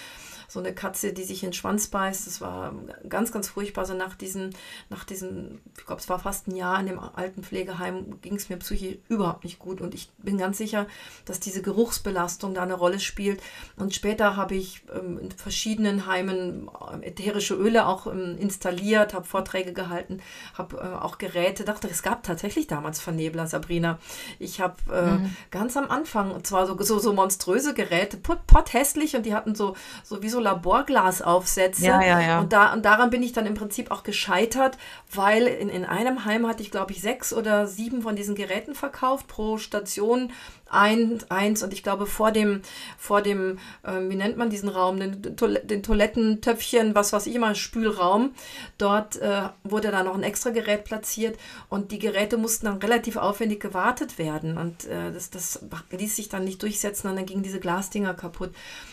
so 0.50 0.59
eine 0.59 0.75
Katze, 0.75 1.12
die 1.12 1.23
sich 1.23 1.45
in 1.45 1.50
den 1.50 1.54
Schwanz 1.54 1.87
beißt. 1.87 2.26
Das 2.26 2.40
war 2.40 2.75
ganz, 3.09 3.30
ganz 3.30 3.49
furchtbar. 3.49 3.87
So 3.87 3.95
nach 3.95 4.14
diesen, 4.14 4.50
nach 4.88 5.04
diesen, 5.04 5.61
ich 5.78 5.87
glaube, 5.87 6.00
es 6.00 6.09
war 6.09 6.19
fast 6.19 6.49
ein 6.49 6.57
Jahr 6.57 6.80
in 6.80 6.87
dem 6.87 6.99
alten 6.99 7.45
Pflegeheim, 7.45 8.21
ging 8.21 8.35
es 8.35 8.49
mir 8.49 8.57
psychisch 8.57 8.99
überhaupt 9.09 9.45
nicht 9.45 9.61
gut. 9.61 9.80
Und 9.80 9.95
ich 9.95 10.11
bin 10.19 10.38
ganz 10.38 10.59
sicher, 10.59 10.87
dass 11.25 11.38
diese 11.38 11.62
Geruchsbelastung 11.62 12.52
da 12.54 12.64
eine 12.64 12.75
Rolle 12.75 12.99
spielt. 12.99 13.40
Und 13.76 13.95
später 13.95 14.37
habe 14.37 14.57
ich 14.57 14.83
ähm, 14.92 15.21
in 15.21 15.30
verschiedenen 15.30 16.07
Heimen 16.07 16.69
äh, 17.00 17.07
ätherische 17.07 17.54
Öle 17.54 17.87
auch 17.87 18.09
ähm, 18.09 18.37
installiert, 18.38 19.14
habe 19.14 19.26
Vorträge 19.26 19.73
gehalten, 19.73 20.21
habe 20.59 20.78
äh, 20.78 21.00
auch 21.00 21.19
Geräte. 21.19 21.64
Dachte, 21.64 21.88
es 21.88 22.02
gab 22.02 22.25
tatsächlich 22.25 22.66
damals 22.66 22.99
Vernebler, 22.99 23.47
Sabrina. 23.47 24.00
Ich 24.40 24.61
habe 24.61 24.75
äh, 24.92 25.12
mhm. 25.12 25.37
ganz 25.52 25.76
am 25.76 25.88
Anfang, 25.88 26.33
und 26.33 26.45
zwar 26.45 26.66
so, 26.66 26.76
so, 26.83 26.99
so 26.99 27.12
monströse 27.12 27.73
Geräte, 27.73 28.16
potthässlich 28.16 29.14
und 29.14 29.26
die 29.26 29.35
hatten 29.35 29.54
so, 29.54 29.76
so 30.02 30.23
wie 30.23 30.28
so 30.28 30.39
Laborglasaufsätze. 30.40 31.87
Ja, 31.87 32.02
ja, 32.02 32.20
ja. 32.20 32.40
Und, 32.40 32.52
da, 32.52 32.73
und 32.73 32.85
daran 32.85 33.11
bin 33.11 33.23
ich 33.23 33.32
dann 33.32 33.47
im 33.47 33.54
Prinzip 33.54 33.90
auch 33.90 34.02
gescheitert, 34.02 34.78
weil 35.12 35.47
in, 35.47 35.68
in 35.68 35.85
einem 35.85 36.25
Heim 36.25 36.47
hatte 36.47 36.62
ich, 36.62 36.70
glaube 36.70 36.92
ich, 36.92 37.00
sechs 37.00 37.32
oder 37.32 37.66
sieben 37.66 38.02
von 38.02 38.16
diesen 38.16 38.35
Geräten 38.35 38.75
verkauft 38.75 39.28
pro 39.28 39.59
Station 39.59 40.32
ein, 40.70 41.18
eins 41.28 41.62
und 41.62 41.72
ich 41.72 41.82
glaube 41.82 42.06
vor 42.06 42.32
dem, 42.32 42.62
vor 42.96 43.22
dem, 43.22 43.58
äh, 43.82 44.00
wie 44.08 44.16
nennt 44.16 44.36
man 44.36 44.50
diesen 44.50 44.68
Raum, 44.68 44.98
den, 44.98 45.20
den 45.20 45.82
Toilettentöpfchen, 45.82 46.94
was 46.94 47.12
weiß 47.12 47.26
ich 47.26 47.34
immer, 47.34 47.54
Spülraum, 47.54 48.32
dort 48.78 49.16
äh, 49.16 49.42
wurde 49.64 49.90
da 49.90 50.02
noch 50.02 50.14
ein 50.14 50.22
extra 50.22 50.50
Gerät 50.50 50.84
platziert 50.84 51.38
und 51.68 51.92
die 51.92 51.98
Geräte 51.98 52.36
mussten 52.36 52.66
dann 52.66 52.78
relativ 52.78 53.16
aufwendig 53.16 53.60
gewartet 53.60 54.18
werden 54.18 54.56
und 54.56 54.86
äh, 54.86 55.12
das, 55.12 55.30
das 55.30 55.64
ließ 55.90 56.16
sich 56.16 56.28
dann 56.28 56.44
nicht 56.44 56.62
durchsetzen 56.62 57.08
und 57.08 57.16
dann 57.16 57.26
gingen 57.26 57.42
diese 57.42 57.60
Glasdinger 57.60 58.14
kaputt. 58.14 58.50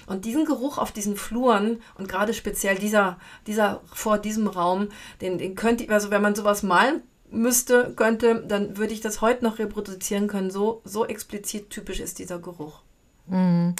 Und 0.08 0.26
diesen 0.26 0.46
Geruch 0.46 0.78
auf 0.78 0.92
diesen 0.92 1.16
Fluren 1.16 1.82
und 1.98 2.10
gerade 2.10 2.34
speziell 2.34 2.78
dieser, 2.78 3.20
dieser 3.46 3.82
vor 3.94 4.18
diesem 4.18 4.48
Raum, 4.48 4.90
den, 5.22 5.38
den 5.38 5.56
könnte, 5.56 5.88
also 5.90 6.12
wenn 6.12 6.22
man 6.22 6.36
sowas 6.36 6.64
malen 6.64 7.02
müsste, 7.38 7.94
könnte, 7.96 8.44
dann 8.48 8.78
würde 8.78 8.94
ich 8.94 9.02
das 9.02 9.22
heute 9.22 9.44
noch 9.44 9.60
reproduzieren 9.60 10.28
können. 10.28 10.52
So, 10.52 10.82
so 10.84 11.06
explizit 11.06 11.70
typisch 11.70 12.00
ist 12.00 12.20
dieser 12.20 12.40
Geruch. 12.40 12.82
Mhm. 13.28 13.76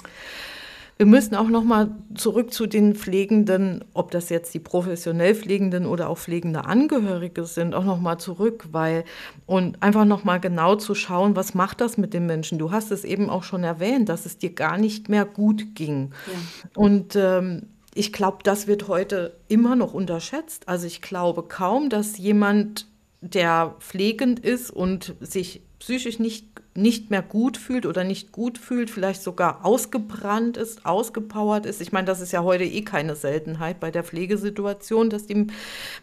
Wir 0.98 1.06
müssen 1.06 1.36
auch 1.36 1.48
noch 1.48 1.62
mal 1.62 1.94
zurück 2.16 2.52
zu 2.52 2.66
den 2.66 2.96
Pflegenden, 2.96 3.84
ob 3.94 4.10
das 4.10 4.30
jetzt 4.30 4.52
die 4.52 4.58
professionell 4.58 5.36
Pflegenden 5.36 5.86
oder 5.86 6.08
auch 6.08 6.18
pflegende 6.18 6.64
Angehörige 6.64 7.44
sind, 7.44 7.72
auch 7.76 7.84
noch 7.84 8.00
mal 8.00 8.18
zurück, 8.18 8.66
weil 8.72 9.04
und 9.46 9.80
einfach 9.80 10.04
noch 10.04 10.24
mal 10.24 10.40
genau 10.40 10.74
zu 10.74 10.96
schauen, 10.96 11.36
was 11.36 11.54
macht 11.54 11.80
das 11.80 11.98
mit 11.98 12.14
den 12.14 12.26
Menschen. 12.26 12.58
Du 12.58 12.72
hast 12.72 12.90
es 12.90 13.04
eben 13.04 13.30
auch 13.30 13.44
schon 13.44 13.62
erwähnt, 13.62 14.08
dass 14.08 14.26
es 14.26 14.38
dir 14.38 14.52
gar 14.52 14.76
nicht 14.76 15.08
mehr 15.08 15.24
gut 15.24 15.76
ging. 15.76 16.10
Ja. 16.26 16.70
Und 16.74 17.14
ähm, 17.14 17.68
ich 17.94 18.12
glaube, 18.12 18.38
das 18.42 18.66
wird 18.66 18.88
heute 18.88 19.36
immer 19.46 19.76
noch 19.76 19.94
unterschätzt. 19.94 20.68
Also 20.68 20.88
ich 20.88 21.00
glaube 21.00 21.44
kaum, 21.44 21.90
dass 21.90 22.18
jemand 22.18 22.88
der 23.20 23.76
pflegend 23.80 24.40
ist 24.40 24.70
und 24.70 25.14
sich 25.20 25.62
psychisch 25.78 26.18
nicht, 26.18 26.46
nicht 26.74 27.10
mehr 27.10 27.22
gut 27.22 27.56
fühlt 27.56 27.86
oder 27.86 28.04
nicht 28.04 28.32
gut 28.32 28.58
fühlt, 28.58 28.90
vielleicht 28.90 29.22
sogar 29.22 29.64
ausgebrannt 29.64 30.56
ist, 30.56 30.84
ausgepowert 30.84 31.66
ist. 31.66 31.80
Ich 31.80 31.92
meine, 31.92 32.06
das 32.06 32.20
ist 32.20 32.32
ja 32.32 32.42
heute 32.42 32.64
eh 32.64 32.82
keine 32.82 33.16
Seltenheit 33.16 33.80
bei 33.80 33.90
der 33.90 34.04
Pflegesituation, 34.04 35.08
dass 35.08 35.26
die 35.26 35.46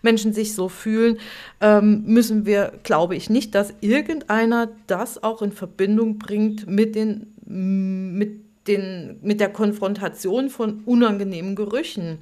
Menschen 0.02 0.34
sich 0.34 0.54
so 0.54 0.70
fühlen. 0.70 1.18
Ähm, 1.62 2.04
müssen 2.06 2.46
wir, 2.46 2.74
glaube 2.84 3.16
ich, 3.16 3.30
nicht, 3.30 3.54
dass 3.54 3.74
irgendeiner 3.82 4.70
das 4.88 5.22
auch 5.24 5.42
in 5.42 5.52
Verbindung 5.52 6.20
bringt 6.20 6.68
mit 6.68 6.96
den, 6.96 7.34
mit 7.46 8.46
den, 8.68 9.20
mit 9.22 9.40
der 9.40 9.50
Konfrontation 9.50 10.50
von 10.50 10.82
unangenehmen 10.86 11.56
Gerüchen. 11.56 12.20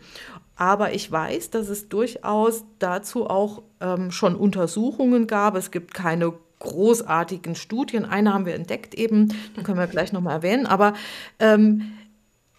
Aber 0.55 0.93
ich 0.93 1.11
weiß, 1.11 1.49
dass 1.49 1.69
es 1.69 1.89
durchaus 1.89 2.63
dazu 2.79 3.27
auch 3.27 3.63
ähm, 3.83 4.11
schon 4.11 4.35
Untersuchungen 4.35 5.27
gab. 5.27 5.55
Es 5.55 5.69
gibt 5.69 5.93
keine 5.93 6.33
großartigen 6.59 7.55
Studien. 7.55 8.05
Eine 8.05 8.33
haben 8.33 8.45
wir 8.45 8.55
entdeckt 8.55 8.95
eben, 8.95 9.27
die 9.55 9.63
können 9.63 9.77
wir 9.77 9.87
gleich 9.87 10.13
nochmal 10.13 10.37
erwähnen. 10.37 10.65
Aber 10.65 10.93
ähm, 11.39 11.93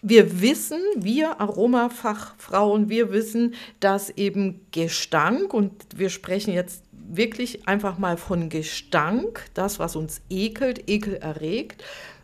wir 0.01 0.39
wissen, 0.41 0.79
wir 0.95 1.41
Aromafachfrauen, 1.41 2.89
wir 2.89 3.11
wissen, 3.11 3.55
dass 3.79 4.11
eben 4.11 4.61
Gestank, 4.71 5.53
und 5.53 5.71
wir 5.95 6.09
sprechen 6.09 6.53
jetzt 6.53 6.83
wirklich 6.91 7.67
einfach 7.67 7.97
mal 7.97 8.17
von 8.17 8.49
Gestank, 8.49 9.45
das, 9.55 9.79
was 9.79 9.95
uns 9.95 10.21
ekelt, 10.29 10.87
Ekel 10.87 11.15
erregt, 11.15 11.83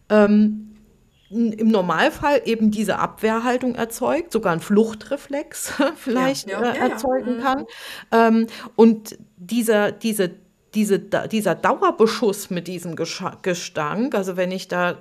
ähm, 0.10 0.71
im 1.32 1.70
Normalfall 1.70 2.42
eben 2.46 2.72
diese 2.72 3.00
Abwehrhaltung 3.00 3.76
erzeugt, 3.76 4.32
sogar 4.32 4.54
ein 4.54 4.60
Fluchtreflex 4.60 5.74
vielleicht 5.96 6.50
ja, 6.50 6.62
ja, 6.62 6.72
äh, 6.74 6.78
erzeugen 6.78 7.40
ja, 7.40 7.42
kann. 7.42 7.66
Ähm, 8.12 8.48
und 8.76 9.18
dieser, 9.38 9.92
diese 9.92 10.32
diese, 10.74 11.00
dieser 11.00 11.56
Dauerbeschuss 11.56 12.50
mit 12.50 12.68
diesem 12.68 12.96
Gestank, 12.96 14.16
also 14.16 14.38
wenn 14.38 14.52
ich 14.52 14.70
da 14.70 14.98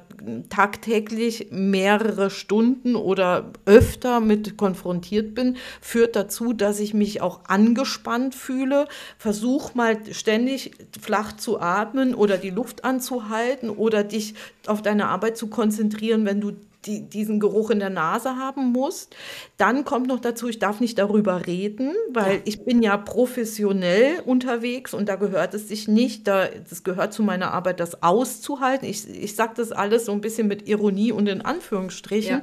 tagtäglich 0.48 1.48
mehrere 1.50 2.28
Stunden 2.30 2.96
oder 2.96 3.52
öfter 3.66 4.18
mit 4.18 4.56
konfrontiert 4.56 5.34
bin, 5.34 5.56
führt 5.80 6.16
dazu, 6.16 6.52
dass 6.52 6.80
ich 6.80 6.92
mich 6.92 7.22
auch 7.22 7.40
angespannt 7.46 8.34
fühle, 8.34 8.86
versuche 9.16 9.76
mal 9.76 9.96
ständig 10.12 10.72
flach 11.00 11.36
zu 11.36 11.60
atmen 11.60 12.16
oder 12.16 12.36
die 12.36 12.50
Luft 12.50 12.84
anzuhalten 12.84 13.70
oder 13.70 14.02
dich 14.02 14.34
auf 14.66 14.82
deine 14.82 15.06
Arbeit 15.06 15.36
zu 15.36 15.46
konzentrieren, 15.46 16.24
wenn 16.24 16.40
du 16.40 16.52
die, 16.86 17.02
diesen 17.02 17.40
Geruch 17.40 17.70
in 17.70 17.78
der 17.78 17.90
Nase 17.90 18.36
haben 18.36 18.72
musst. 18.72 19.14
Dann 19.56 19.84
kommt 19.84 20.06
noch 20.06 20.20
dazu, 20.20 20.48
ich 20.48 20.58
darf 20.58 20.80
nicht 20.80 20.98
darüber 20.98 21.46
reden, 21.46 21.94
weil 22.10 22.36
ja. 22.36 22.40
ich 22.44 22.64
bin 22.64 22.82
ja 22.82 22.96
professionell 22.96 24.20
unterwegs 24.24 24.94
und 24.94 25.08
da 25.08 25.16
gehört 25.16 25.54
es 25.54 25.68
sich 25.68 25.88
nicht, 25.88 26.26
da, 26.26 26.46
das 26.68 26.82
gehört 26.82 27.12
zu 27.12 27.22
meiner 27.22 27.52
Arbeit, 27.52 27.80
das 27.80 28.02
auszuhalten. 28.02 28.88
Ich, 28.88 29.08
ich 29.08 29.36
sage 29.36 29.52
das 29.56 29.72
alles 29.72 30.06
so 30.06 30.12
ein 30.12 30.20
bisschen 30.20 30.48
mit 30.48 30.68
Ironie 30.68 31.12
und 31.12 31.28
in 31.28 31.42
Anführungsstrichen. 31.42 32.42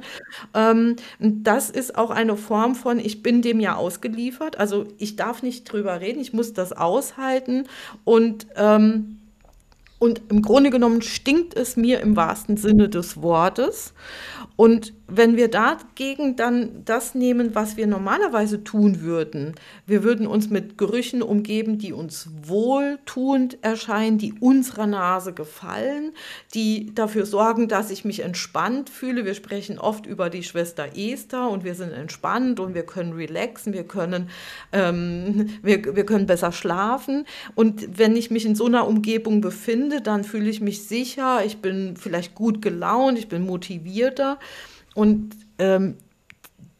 Ja. 0.54 0.70
Ähm, 0.70 0.96
das 1.18 1.70
ist 1.70 1.96
auch 1.96 2.10
eine 2.10 2.36
Form 2.36 2.74
von, 2.74 2.98
ich 2.98 3.22
bin 3.22 3.42
dem 3.42 3.60
ja 3.60 3.76
ausgeliefert, 3.76 4.58
also 4.58 4.86
ich 4.98 5.16
darf 5.16 5.42
nicht 5.42 5.64
drüber 5.64 6.00
reden, 6.00 6.20
ich 6.20 6.32
muss 6.32 6.52
das 6.52 6.72
aushalten 6.72 7.64
und 8.04 8.46
ähm, 8.56 9.17
und 9.98 10.22
im 10.30 10.42
Grunde 10.42 10.70
genommen 10.70 11.02
stinkt 11.02 11.54
es 11.56 11.76
mir 11.76 12.00
im 12.00 12.16
wahrsten 12.16 12.56
Sinne 12.56 12.88
des 12.88 13.20
Wortes. 13.20 13.94
Und 14.56 14.92
wenn 15.10 15.36
wir 15.38 15.48
dagegen 15.48 16.36
dann 16.36 16.84
das 16.84 17.14
nehmen, 17.14 17.54
was 17.54 17.78
wir 17.78 17.86
normalerweise 17.86 18.62
tun 18.62 19.00
würden, 19.00 19.54
wir 19.86 20.04
würden 20.04 20.26
uns 20.26 20.50
mit 20.50 20.76
Gerüchen 20.76 21.22
umgeben, 21.22 21.78
die 21.78 21.94
uns 21.94 22.28
wohltuend 22.42 23.56
erscheinen, 23.62 24.18
die 24.18 24.34
unserer 24.34 24.86
Nase 24.86 25.32
gefallen, 25.32 26.12
die 26.52 26.94
dafür 26.94 27.24
sorgen, 27.24 27.68
dass 27.68 27.90
ich 27.90 28.04
mich 28.04 28.20
entspannt 28.20 28.90
fühle. 28.90 29.24
Wir 29.24 29.32
sprechen 29.32 29.78
oft 29.78 30.04
über 30.04 30.28
die 30.28 30.42
Schwester 30.42 30.88
Esther 30.94 31.48
und 31.48 31.64
wir 31.64 31.74
sind 31.74 31.92
entspannt 31.92 32.60
und 32.60 32.74
wir 32.74 32.84
können 32.84 33.14
relaxen, 33.14 33.72
wir 33.72 33.84
können, 33.84 34.28
ähm, 34.72 35.48
wir, 35.62 35.96
wir 35.96 36.04
können 36.04 36.26
besser 36.26 36.52
schlafen. 36.52 37.24
Und 37.54 37.98
wenn 37.98 38.14
ich 38.14 38.30
mich 38.30 38.44
in 38.44 38.54
so 38.54 38.66
einer 38.66 38.86
Umgebung 38.86 39.40
befinde, 39.40 40.02
dann 40.02 40.22
fühle 40.22 40.50
ich 40.50 40.60
mich 40.60 40.86
sicher, 40.86 41.42
ich 41.46 41.62
bin 41.62 41.96
vielleicht 41.96 42.34
gut 42.34 42.60
gelaunt, 42.60 43.18
ich 43.18 43.28
bin 43.28 43.46
motivierter. 43.46 44.38
Und 44.98 45.36
ähm, 45.60 45.94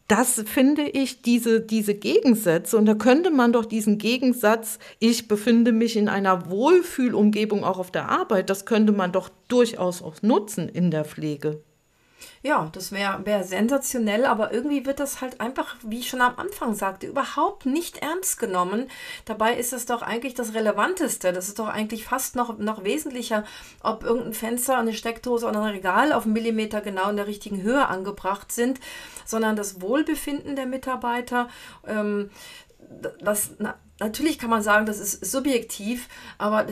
das 0.08 0.42
finde 0.44 0.82
ich, 0.82 1.22
diese, 1.22 1.60
diese 1.60 1.94
Gegensätze, 1.94 2.76
und 2.76 2.86
da 2.86 2.94
könnte 2.94 3.30
man 3.30 3.52
doch 3.52 3.64
diesen 3.64 3.96
Gegensatz, 3.96 4.80
ich 4.98 5.28
befinde 5.28 5.70
mich 5.70 5.96
in 5.96 6.08
einer 6.08 6.50
Wohlfühlumgebung 6.50 7.62
auch 7.62 7.78
auf 7.78 7.92
der 7.92 8.08
Arbeit, 8.08 8.50
das 8.50 8.66
könnte 8.66 8.90
man 8.90 9.12
doch 9.12 9.28
durchaus 9.46 10.02
auch 10.02 10.20
nutzen 10.20 10.68
in 10.68 10.90
der 10.90 11.04
Pflege. 11.04 11.62
Ja, 12.42 12.68
das 12.72 12.92
wäre 12.92 13.24
wär 13.26 13.44
sensationell, 13.44 14.24
aber 14.24 14.52
irgendwie 14.52 14.86
wird 14.86 15.00
das 15.00 15.20
halt 15.20 15.40
einfach, 15.40 15.76
wie 15.82 16.00
ich 16.00 16.08
schon 16.08 16.20
am 16.20 16.36
Anfang 16.36 16.74
sagte, 16.74 17.06
überhaupt 17.06 17.66
nicht 17.66 17.98
ernst 17.98 18.38
genommen. 18.38 18.88
Dabei 19.24 19.54
ist 19.54 19.72
es 19.72 19.86
doch 19.86 20.02
eigentlich 20.02 20.34
das 20.34 20.54
Relevanteste. 20.54 21.32
Das 21.32 21.48
ist 21.48 21.58
doch 21.58 21.68
eigentlich 21.68 22.04
fast 22.04 22.36
noch, 22.36 22.58
noch 22.58 22.84
wesentlicher, 22.84 23.44
ob 23.82 24.04
irgendein 24.04 24.34
Fenster, 24.34 24.78
eine 24.78 24.94
Steckdose 24.94 25.46
oder 25.46 25.62
ein 25.62 25.70
Regal 25.70 26.12
auf 26.12 26.24
einen 26.24 26.32
Millimeter 26.32 26.80
genau 26.80 27.10
in 27.10 27.16
der 27.16 27.26
richtigen 27.26 27.62
Höhe 27.62 27.86
angebracht 27.86 28.52
sind, 28.52 28.80
sondern 29.24 29.56
das 29.56 29.80
Wohlbefinden 29.80 30.56
der 30.56 30.66
Mitarbeiter. 30.66 31.48
Ähm, 31.86 32.30
das, 33.20 33.50
na, 33.58 33.74
natürlich 34.00 34.38
kann 34.38 34.50
man 34.50 34.62
sagen, 34.62 34.86
das 34.86 35.00
ist 35.00 35.24
subjektiv, 35.24 36.08
aber 36.38 36.66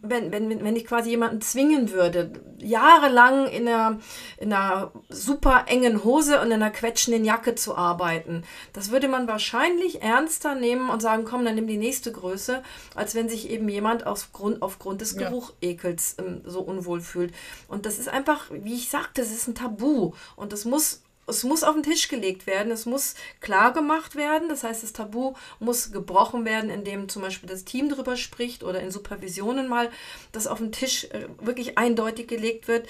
wenn, 0.00 0.32
wenn, 0.32 0.64
wenn 0.64 0.76
ich 0.76 0.86
quasi 0.86 1.10
jemanden 1.10 1.40
zwingen 1.40 1.90
würde, 1.90 2.32
jahrelang 2.58 3.46
in 3.46 3.68
einer, 3.68 3.98
in 4.38 4.52
einer 4.52 4.92
super 5.08 5.64
engen 5.66 6.02
Hose 6.02 6.40
und 6.40 6.46
in 6.46 6.54
einer 6.54 6.70
quetschenden 6.70 7.24
Jacke 7.24 7.54
zu 7.54 7.76
arbeiten, 7.76 8.44
das 8.72 8.90
würde 8.90 9.08
man 9.08 9.28
wahrscheinlich 9.28 10.02
ernster 10.02 10.54
nehmen 10.54 10.88
und 10.88 11.02
sagen, 11.02 11.24
komm, 11.24 11.44
dann 11.44 11.56
nimm 11.56 11.66
die 11.66 11.76
nächste 11.76 12.10
Größe, 12.10 12.62
als 12.94 13.14
wenn 13.14 13.28
sich 13.28 13.50
eben 13.50 13.68
jemand 13.68 14.06
aufgrund, 14.06 14.62
aufgrund 14.62 15.00
des 15.00 15.16
Geruchekels 15.16 16.16
ähm, 16.18 16.40
so 16.44 16.60
unwohl 16.60 17.00
fühlt. 17.00 17.34
Und 17.68 17.86
das 17.86 17.98
ist 17.98 18.08
einfach, 18.08 18.46
wie 18.50 18.74
ich 18.74 18.88
sagte, 18.88 19.20
das 19.20 19.30
ist 19.30 19.46
ein 19.46 19.54
Tabu 19.54 20.12
und 20.36 20.52
das 20.52 20.64
muss 20.64 21.01
es 21.26 21.44
muss 21.44 21.62
auf 21.62 21.74
den 21.74 21.84
Tisch 21.84 22.08
gelegt 22.08 22.46
werden, 22.46 22.72
es 22.72 22.84
muss 22.84 23.14
klar 23.40 23.72
gemacht 23.72 24.16
werden. 24.16 24.48
Das 24.48 24.64
heißt, 24.64 24.82
das 24.82 24.92
Tabu 24.92 25.34
muss 25.60 25.92
gebrochen 25.92 26.44
werden, 26.44 26.68
indem 26.68 27.08
zum 27.08 27.22
Beispiel 27.22 27.48
das 27.48 27.64
Team 27.64 27.88
darüber 27.88 28.16
spricht 28.16 28.64
oder 28.64 28.80
in 28.80 28.90
Supervisionen 28.90 29.68
mal 29.68 29.90
das 30.32 30.46
auf 30.46 30.58
den 30.58 30.72
Tisch 30.72 31.04
äh, 31.04 31.28
wirklich 31.40 31.78
eindeutig 31.78 32.26
gelegt 32.26 32.66
wird. 32.66 32.88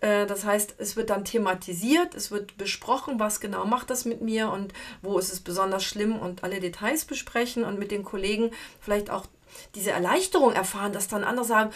Äh, 0.00 0.26
das 0.26 0.44
heißt, 0.44 0.76
es 0.78 0.96
wird 0.96 1.10
dann 1.10 1.24
thematisiert, 1.24 2.14
es 2.14 2.30
wird 2.30 2.56
besprochen, 2.56 3.18
was 3.18 3.40
genau 3.40 3.66
macht 3.66 3.90
das 3.90 4.04
mit 4.04 4.22
mir 4.22 4.50
und 4.50 4.72
wo 5.02 5.18
ist 5.18 5.32
es 5.32 5.40
besonders 5.40 5.84
schlimm 5.84 6.18
und 6.18 6.42
alle 6.42 6.60
Details 6.60 7.04
besprechen 7.04 7.64
und 7.64 7.78
mit 7.78 7.90
den 7.90 8.02
Kollegen 8.02 8.50
vielleicht 8.80 9.10
auch 9.10 9.26
diese 9.74 9.90
Erleichterung 9.90 10.52
erfahren, 10.52 10.92
dass 10.92 11.08
dann 11.08 11.24
andere 11.24 11.44
sagen, 11.44 11.70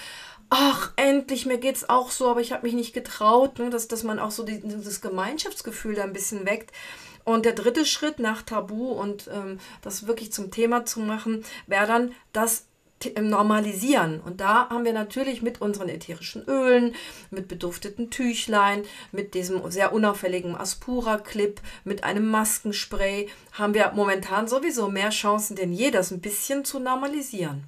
ach, 0.51 0.93
endlich, 0.97 1.47
mir 1.47 1.59
geht 1.59 1.77
es 1.77 1.89
auch 1.89 2.11
so, 2.11 2.29
aber 2.29 2.41
ich 2.41 2.53
habe 2.53 2.67
mich 2.67 2.75
nicht 2.75 2.93
getraut, 2.93 3.59
ne, 3.59 3.71
dass, 3.71 3.89
dass 3.89 4.03
man 4.03 4.19
auch 4.19 4.31
so 4.31 4.45
die, 4.45 4.61
das 4.61 5.01
Gemeinschaftsgefühl 5.01 5.95
da 5.95 6.05
ein 6.05 6.13
bisschen 6.13 6.47
weckt. 6.47 6.73
Und 7.25 7.45
der 7.45 7.53
dritte 7.53 7.85
Schritt 7.85 8.19
nach 8.19 8.43
Tabu 8.43 8.93
und 8.93 9.29
ähm, 9.33 9.59
das 9.83 10.07
wirklich 10.07 10.33
zum 10.33 10.51
Thema 10.51 10.87
zu 10.87 11.01
machen, 11.01 11.45
wäre 11.67 11.87
dann 11.87 12.15
das 12.33 12.69
ähm, 13.17 13.29
Normalisieren. 13.29 14.21
Und 14.21 14.41
da 14.41 14.71
haben 14.71 14.85
wir 14.85 14.95
natürlich 14.95 15.43
mit 15.43 15.61
unseren 15.61 15.89
ätherischen 15.89 16.45
Ölen, 16.49 16.95
mit 17.31 17.47
bedufteten 17.47 18.11
Tüchlein, 18.11 18.83
mit 19.13 19.35
diesem 19.35 19.71
sehr 19.71 19.93
unauffälligen 19.93 20.57
Aspura-Clip, 20.57 21.61
mit 21.85 22.03
einem 22.03 22.31
Maskenspray, 22.31 23.29
haben 23.53 23.75
wir 23.75 23.93
momentan 23.95 24.49
sowieso 24.49 24.89
mehr 24.89 25.11
Chancen 25.11 25.55
denn 25.55 25.73
je, 25.73 25.91
das 25.91 26.11
ein 26.11 26.21
bisschen 26.21 26.65
zu 26.65 26.79
normalisieren. 26.79 27.65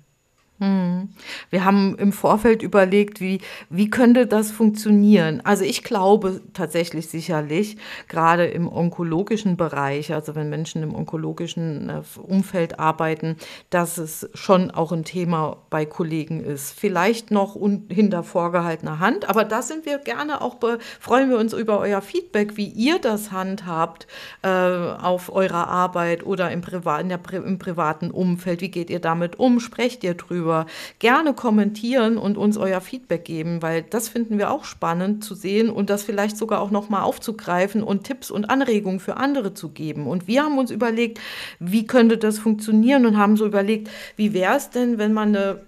Hm. 0.61 1.09
Wir 1.49 1.64
haben 1.64 1.96
im 1.96 2.12
Vorfeld 2.12 2.62
überlegt, 2.62 3.23
wie, 3.23 3.40
wie 3.70 3.88
könnte 3.88 4.27
das 4.27 4.51
funktionieren. 4.51 5.40
Also 5.42 5.64
ich 5.64 5.83
glaube 5.83 6.42
tatsächlich 6.53 7.09
sicherlich, 7.09 7.79
gerade 8.09 8.44
im 8.44 8.70
onkologischen 8.70 9.57
Bereich, 9.57 10.12
also 10.12 10.35
wenn 10.35 10.51
Menschen 10.51 10.83
im 10.83 10.94
onkologischen 10.94 11.88
äh, 11.88 12.03
Umfeld 12.20 12.79
arbeiten, 12.79 13.37
dass 13.70 13.96
es 13.96 14.29
schon 14.35 14.70
auch 14.70 14.92
ein 14.92 15.05
Thema 15.05 15.57
bei 15.70 15.87
Kollegen 15.87 16.44
ist. 16.44 16.79
Vielleicht 16.79 17.31
noch 17.31 17.57
hinter 17.88 18.23
vorgehaltener 18.23 18.99
Hand, 18.99 19.31
aber 19.31 19.44
da 19.44 19.62
sind 19.62 19.87
wir 19.87 19.96
gerne 19.96 20.42
auch, 20.42 20.59
freuen 21.01 21.31
wir 21.31 21.38
uns 21.38 21.55
über 21.55 21.81
euer 21.81 22.03
Feedback, 22.03 22.59
wie 22.59 22.68
ihr 22.68 22.99
das 22.99 23.33
handhabt 23.33 24.07
äh, 24.42 24.49
auf 24.49 25.33
eurer 25.33 25.68
Arbeit 25.68 26.27
oder 26.27 26.51
im, 26.51 26.61
Priva 26.61 27.03
der, 27.03 27.20
im 27.33 27.59
privaten 27.59 28.11
Umfeld. 28.11 28.61
Wie 28.61 28.70
geht 28.70 28.90
ihr 28.90 29.01
damit 29.01 29.38
um? 29.38 29.59
Sprecht 29.59 30.05
ihr 30.05 30.12
drüber? 30.12 30.49
Darüber 30.50 30.66
gerne 30.98 31.34
kommentieren 31.34 32.18
und 32.18 32.36
uns 32.36 32.56
euer 32.56 32.80
Feedback 32.80 33.24
geben, 33.24 33.62
weil 33.62 33.82
das 33.82 34.08
finden 34.08 34.38
wir 34.38 34.50
auch 34.50 34.64
spannend 34.64 35.24
zu 35.24 35.34
sehen 35.34 35.70
und 35.70 35.90
das 35.90 36.02
vielleicht 36.02 36.36
sogar 36.36 36.60
auch 36.60 36.70
nochmal 36.70 37.02
aufzugreifen 37.02 37.82
und 37.82 38.04
Tipps 38.04 38.30
und 38.30 38.50
Anregungen 38.50 39.00
für 39.00 39.16
andere 39.16 39.54
zu 39.54 39.70
geben. 39.70 40.06
Und 40.06 40.26
wir 40.26 40.42
haben 40.42 40.58
uns 40.58 40.70
überlegt, 40.70 41.20
wie 41.58 41.86
könnte 41.86 42.18
das 42.18 42.38
funktionieren 42.38 43.06
und 43.06 43.16
haben 43.16 43.36
so 43.36 43.46
überlegt, 43.46 43.90
wie 44.16 44.32
wäre 44.32 44.56
es 44.56 44.70
denn, 44.70 44.98
wenn 44.98 45.12
man 45.12 45.28
eine, 45.34 45.60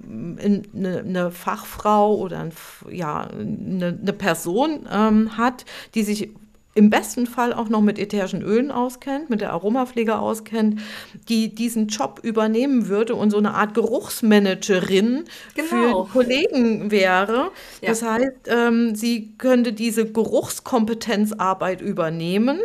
eine, 0.75 0.99
eine 0.99 1.31
Fachfrau 1.31 2.17
oder 2.17 2.41
ein, 2.41 2.53
ja, 2.91 3.29
eine, 3.29 3.99
eine 4.01 4.13
Person 4.13 4.87
ähm, 4.93 5.37
hat, 5.37 5.65
die 5.95 6.03
sich 6.03 6.31
im 6.75 6.91
besten 6.91 7.27
Fall 7.27 7.53
auch 7.53 7.69
noch 7.69 7.83
mit 7.83 7.99
ätherischen 7.99 8.43
Ölen 8.43 8.71
auskennt, 8.71 9.29
mit 9.29 9.41
der 9.41 9.53
Aromapflege 9.53 10.19
auskennt, 10.19 10.81
die 11.29 11.55
diesen 11.55 11.89
Job 11.89 12.21
übernehmen 12.23 12.89
würde 12.89 13.15
und 13.15 13.31
so 13.31 13.39
eine 13.39 13.55
Art 13.55 13.75
Geruchsmanagerin 13.75 15.25
genau. 15.55 16.05
für 16.05 16.13
Kollegen 16.13 16.91
wäre. 16.91 17.51
Ja. 17.81 17.89
Das 17.89 18.03
heißt, 18.03 18.49
ähm, 18.49 18.95
sie 18.95 19.35
könnte 19.37 19.73
diese 19.73 20.11
Geruchskompetenzarbeit 20.11 21.83
übernehmen 21.83 22.59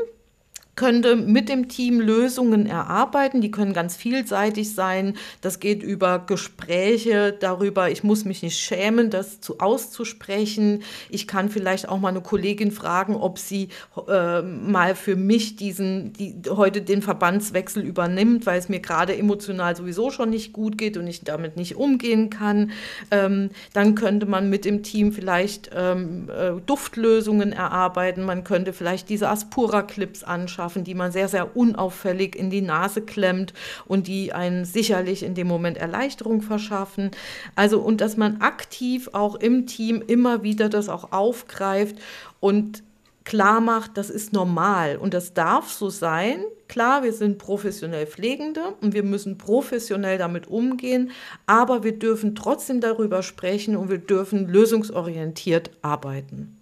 könnte 0.77 1.15
mit 1.15 1.49
dem 1.49 1.67
Team 1.67 1.99
Lösungen 1.99 2.67
erarbeiten. 2.67 3.41
Die 3.41 3.51
können 3.51 3.73
ganz 3.73 3.97
vielseitig 3.97 4.73
sein. 4.73 5.15
Das 5.41 5.59
geht 5.59 5.83
über 5.83 6.19
Gespräche 6.19 7.35
darüber, 7.37 7.89
ich 7.89 8.03
muss 8.03 8.23
mich 8.23 8.43
nicht 8.43 8.57
schämen, 8.57 9.09
das 9.09 9.41
zu 9.41 9.59
auszusprechen. 9.59 10.83
Ich 11.09 11.27
kann 11.27 11.49
vielleicht 11.49 11.89
auch 11.89 11.99
mal 11.99 12.09
eine 12.09 12.21
Kollegin 12.21 12.71
fragen, 12.71 13.15
ob 13.15 13.39
sie 13.39 13.69
äh, 14.07 14.41
mal 14.41 14.95
für 14.95 15.15
mich 15.15 15.55
diesen, 15.55 16.13
die, 16.13 16.35
heute 16.47 16.81
den 16.81 17.01
Verbandswechsel 17.01 17.83
übernimmt, 17.83 18.45
weil 18.45 18.59
es 18.59 18.69
mir 18.69 18.79
gerade 18.79 19.17
emotional 19.17 19.75
sowieso 19.75 20.11
schon 20.11 20.29
nicht 20.29 20.53
gut 20.53 20.77
geht 20.77 20.95
und 20.95 21.07
ich 21.07 21.23
damit 21.23 21.57
nicht 21.57 21.75
umgehen 21.75 22.29
kann. 22.29 22.71
Ähm, 23.09 23.49
dann 23.73 23.95
könnte 23.95 24.27
man 24.27 24.49
mit 24.51 24.63
dem 24.63 24.83
Team 24.83 25.11
vielleicht 25.11 25.71
ähm, 25.75 26.29
äh, 26.29 26.51
Duftlösungen 26.67 27.51
erarbeiten. 27.51 28.23
Man 28.23 28.43
könnte 28.43 28.73
vielleicht 28.73 29.09
diese 29.09 29.29
Aspura-Clips 29.29 30.23
anschauen 30.23 30.66
schaffen, 30.67 30.83
die 30.83 30.95
man 30.95 31.13
sehr, 31.13 31.29
sehr 31.29 31.55
unauffällig 31.55 32.35
in 32.35 32.49
die 32.49 32.61
Nase 32.61 33.01
klemmt 33.01 33.53
und 33.85 34.07
die 34.07 34.33
einen 34.33 34.65
sicherlich 34.65 35.23
in 35.23 35.33
dem 35.33 35.47
Moment 35.47 35.77
Erleichterung 35.77 36.41
verschaffen. 36.41 37.11
Also 37.55 37.79
und 37.79 38.01
dass 38.01 38.17
man 38.17 38.41
aktiv 38.41 39.09
auch 39.13 39.35
im 39.35 39.65
Team 39.65 40.03
immer 40.05 40.43
wieder 40.43 40.67
das 40.67 40.89
auch 40.89 41.13
aufgreift 41.13 41.95
und 42.41 42.83
klar 43.23 43.61
macht, 43.61 43.97
das 43.97 44.09
ist 44.09 44.33
normal 44.33 44.97
und 44.97 45.13
das 45.13 45.33
darf 45.33 45.71
so 45.71 45.89
sein. 45.89 46.43
Klar, 46.67 47.03
wir 47.03 47.13
sind 47.13 47.37
professionell 47.37 48.05
Pflegende 48.05 48.75
und 48.81 48.93
wir 48.93 49.03
müssen 49.03 49.37
professionell 49.37 50.17
damit 50.17 50.47
umgehen, 50.47 51.11
aber 51.45 51.85
wir 51.85 51.97
dürfen 51.97 52.35
trotzdem 52.35 52.81
darüber 52.81 53.23
sprechen 53.23 53.77
und 53.77 53.89
wir 53.89 53.99
dürfen 53.99 54.49
lösungsorientiert 54.49 55.71
arbeiten. 55.81 56.56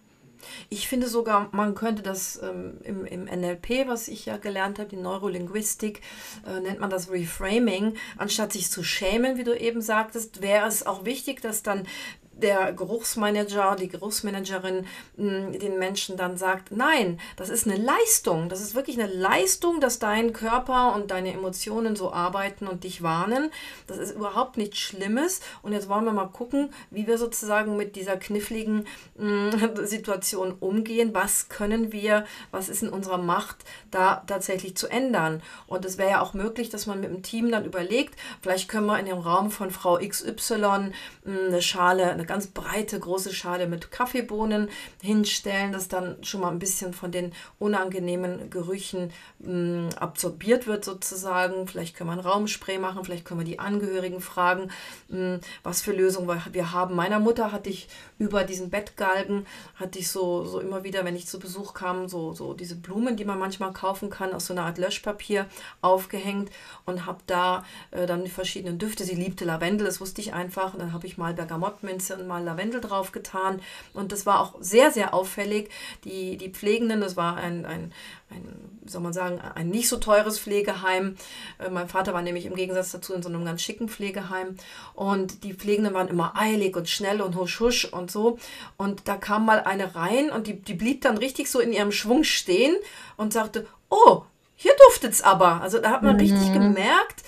Ich 0.69 0.87
finde 0.87 1.07
sogar, 1.07 1.49
man 1.51 1.75
könnte 1.75 2.03
das 2.03 2.41
ähm, 2.41 2.79
im, 2.83 3.05
im 3.05 3.25
NLP, 3.25 3.87
was 3.87 4.07
ich 4.07 4.25
ja 4.25 4.37
gelernt 4.37 4.79
habe, 4.79 4.89
die 4.89 4.97
Neurolinguistik, 4.97 6.01
äh, 6.47 6.59
nennt 6.59 6.79
man 6.79 6.89
das 6.89 7.09
Reframing. 7.11 7.95
Anstatt 8.17 8.53
sich 8.53 8.69
zu 8.69 8.83
schämen, 8.83 9.37
wie 9.37 9.43
du 9.43 9.57
eben 9.57 9.81
sagtest, 9.81 10.41
wäre 10.41 10.67
es 10.67 10.85
auch 10.85 11.05
wichtig, 11.05 11.41
dass 11.41 11.63
dann 11.63 11.87
der 12.37 12.73
Geruchsmanager, 12.73 13.75
die 13.79 13.87
Geruchsmanagerin 13.87 14.85
mm, 15.17 15.53
den 15.53 15.79
Menschen 15.79 16.17
dann 16.17 16.37
sagt, 16.37 16.71
nein, 16.71 17.19
das 17.37 17.49
ist 17.49 17.67
eine 17.67 17.77
Leistung, 17.77 18.49
das 18.49 18.61
ist 18.61 18.75
wirklich 18.75 18.99
eine 18.99 19.11
Leistung, 19.11 19.79
dass 19.79 19.99
dein 19.99 20.33
Körper 20.33 20.95
und 20.95 21.11
deine 21.11 21.33
Emotionen 21.33 21.95
so 21.95 22.11
arbeiten 22.11 22.67
und 22.67 22.83
dich 22.83 23.01
warnen. 23.01 23.51
Das 23.87 23.97
ist 23.97 24.15
überhaupt 24.15 24.57
nichts 24.57 24.79
Schlimmes. 24.79 25.41
Und 25.61 25.73
jetzt 25.73 25.87
wollen 25.87 26.05
wir 26.05 26.11
mal 26.11 26.27
gucken, 26.27 26.69
wie 26.91 27.07
wir 27.07 27.17
sozusagen 27.17 27.77
mit 27.77 27.95
dieser 27.95 28.17
kniffligen 28.17 28.85
mm, 29.17 29.49
Situation 29.83 30.53
umgehen. 30.59 31.11
Was 31.13 31.47
können 31.47 31.91
wir, 31.91 32.25
was 32.51 32.69
ist 32.69 32.83
in 32.83 32.89
unserer 32.89 33.17
Macht, 33.17 33.57
da 33.91 34.23
tatsächlich 34.27 34.75
zu 34.75 34.87
ändern? 34.87 35.41
Und 35.67 35.85
es 35.85 35.97
wäre 35.97 36.09
ja 36.11 36.21
auch 36.21 36.33
möglich, 36.33 36.69
dass 36.69 36.85
man 36.85 36.99
mit 36.99 37.09
dem 37.09 37.23
Team 37.23 37.51
dann 37.51 37.65
überlegt, 37.65 38.19
vielleicht 38.41 38.67
können 38.67 38.87
wir 38.87 38.99
in 38.99 39.05
dem 39.05 39.19
Raum 39.19 39.51
von 39.51 39.71
Frau 39.71 39.97
XY 39.97 40.91
mm, 41.23 41.47
eine 41.47 41.61
Schale, 41.61 42.11
eine 42.11 42.24
ganz 42.25 42.47
breite, 42.47 42.99
große 42.99 43.33
Schale 43.33 43.67
mit 43.67 43.91
Kaffeebohnen 43.91 44.69
hinstellen, 45.01 45.71
dass 45.71 45.87
dann 45.87 46.23
schon 46.23 46.41
mal 46.41 46.51
ein 46.51 46.59
bisschen 46.59 46.93
von 46.93 47.11
den 47.11 47.33
unangenehmen 47.59 48.49
Gerüchen 48.49 49.11
mh, 49.39 49.51
mm, 49.51 49.89
absorbiert 49.99 50.67
wird 50.67 50.85
sozusagen. 50.85 51.67
Vielleicht 51.67 51.95
können 51.95 52.09
wir 52.09 52.13
ein 52.13 52.19
Raumspray 52.19 52.79
machen, 52.79 53.03
vielleicht 53.03 53.25
können 53.25 53.39
wir 53.39 53.45
die 53.45 53.59
Angehörigen 53.59 54.21
fragen, 54.21 54.69
mh, 55.09 55.37
mm, 55.37 55.39
was 55.63 55.81
für 55.81 55.93
Lösungen 55.93 56.41
wir 56.51 56.71
haben. 56.71 56.95
Meiner 56.95 57.19
Mutter 57.19 57.51
hatte 57.51 57.69
ich 57.69 57.87
über 58.17 58.43
diesen 58.43 58.69
Bettgalgen, 58.69 59.45
hatte 59.75 59.99
ich 59.99 60.09
so, 60.09 60.45
so 60.45 60.59
immer 60.59 60.83
wieder, 60.83 61.05
wenn 61.05 61.15
ich 61.15 61.27
zu 61.27 61.39
Besuch 61.39 61.73
kam, 61.73 62.07
so, 62.07 62.33
so 62.33 62.53
diese 62.53 62.75
Blumen, 62.75 63.17
die 63.17 63.25
man 63.25 63.39
manchmal 63.39 63.73
kaufen 63.73 64.09
kann, 64.09 64.33
aus 64.33 64.47
so 64.47 64.53
einer 64.53 64.63
Art 64.63 64.77
Löschpapier 64.77 65.47
aufgehängt 65.81 66.51
und 66.85 67.05
habe 67.05 67.19
da 67.27 67.65
äh, 67.91 68.05
dann 68.05 68.23
die 68.23 68.29
verschiedenen 68.29 68.77
Düfte. 68.77 69.03
Sie 69.03 69.15
liebte 69.15 69.45
Lavendel, 69.45 69.85
das 69.85 70.01
wusste 70.01 70.21
ich 70.21 70.33
einfach. 70.33 70.73
Und 70.73 70.79
dann 70.79 70.93
habe 70.93 71.07
ich 71.07 71.17
mal 71.17 71.33
Bergamottminze 71.33 72.14
und 72.19 72.27
mal 72.27 72.43
Lavendel 72.43 72.81
drauf 72.81 73.11
getan. 73.11 73.61
Und 73.93 74.11
das 74.11 74.25
war 74.25 74.39
auch 74.39 74.55
sehr, 74.59 74.91
sehr 74.91 75.13
auffällig. 75.13 75.69
Die, 76.03 76.37
die 76.37 76.49
Pflegenden, 76.49 77.01
das 77.01 77.15
war 77.15 77.37
ein, 77.37 77.65
ein, 77.65 77.93
ein, 78.29 78.79
soll 78.85 79.01
man 79.01 79.13
sagen, 79.13 79.39
ein 79.39 79.69
nicht 79.69 79.89
so 79.89 79.97
teures 79.97 80.39
Pflegeheim. 80.39 81.15
Äh, 81.59 81.69
mein 81.69 81.87
Vater 81.87 82.13
war 82.13 82.21
nämlich 82.21 82.45
im 82.45 82.55
Gegensatz 82.55 82.91
dazu 82.91 83.13
in 83.13 83.23
so 83.23 83.29
einem 83.29 83.45
ganz 83.45 83.61
schicken 83.61 83.89
Pflegeheim. 83.89 84.55
Und 84.93 85.43
die 85.43 85.53
Pflegenden 85.53 85.93
waren 85.93 86.07
immer 86.07 86.33
eilig 86.35 86.75
und 86.75 86.89
schnell 86.89 87.21
und 87.21 87.35
husch 87.35 87.59
husch 87.59 87.85
und 87.85 88.11
so. 88.11 88.37
Und 88.77 89.07
da 89.07 89.17
kam 89.17 89.45
mal 89.45 89.61
eine 89.61 89.95
rein 89.95 90.29
und 90.29 90.47
die, 90.47 90.61
die 90.61 90.73
blieb 90.73 91.01
dann 91.01 91.17
richtig 91.17 91.49
so 91.49 91.59
in 91.59 91.73
ihrem 91.73 91.91
Schwung 91.91 92.23
stehen 92.23 92.75
und 93.17 93.33
sagte, 93.33 93.67
oh, 93.89 94.23
hier 94.55 94.73
duftet 94.87 95.13
es 95.13 95.21
aber. 95.21 95.61
Also 95.61 95.79
da 95.79 95.91
hat 95.91 96.03
man 96.03 96.13
mhm. 96.13 96.21
richtig 96.21 96.53
gemerkt, 96.53 97.23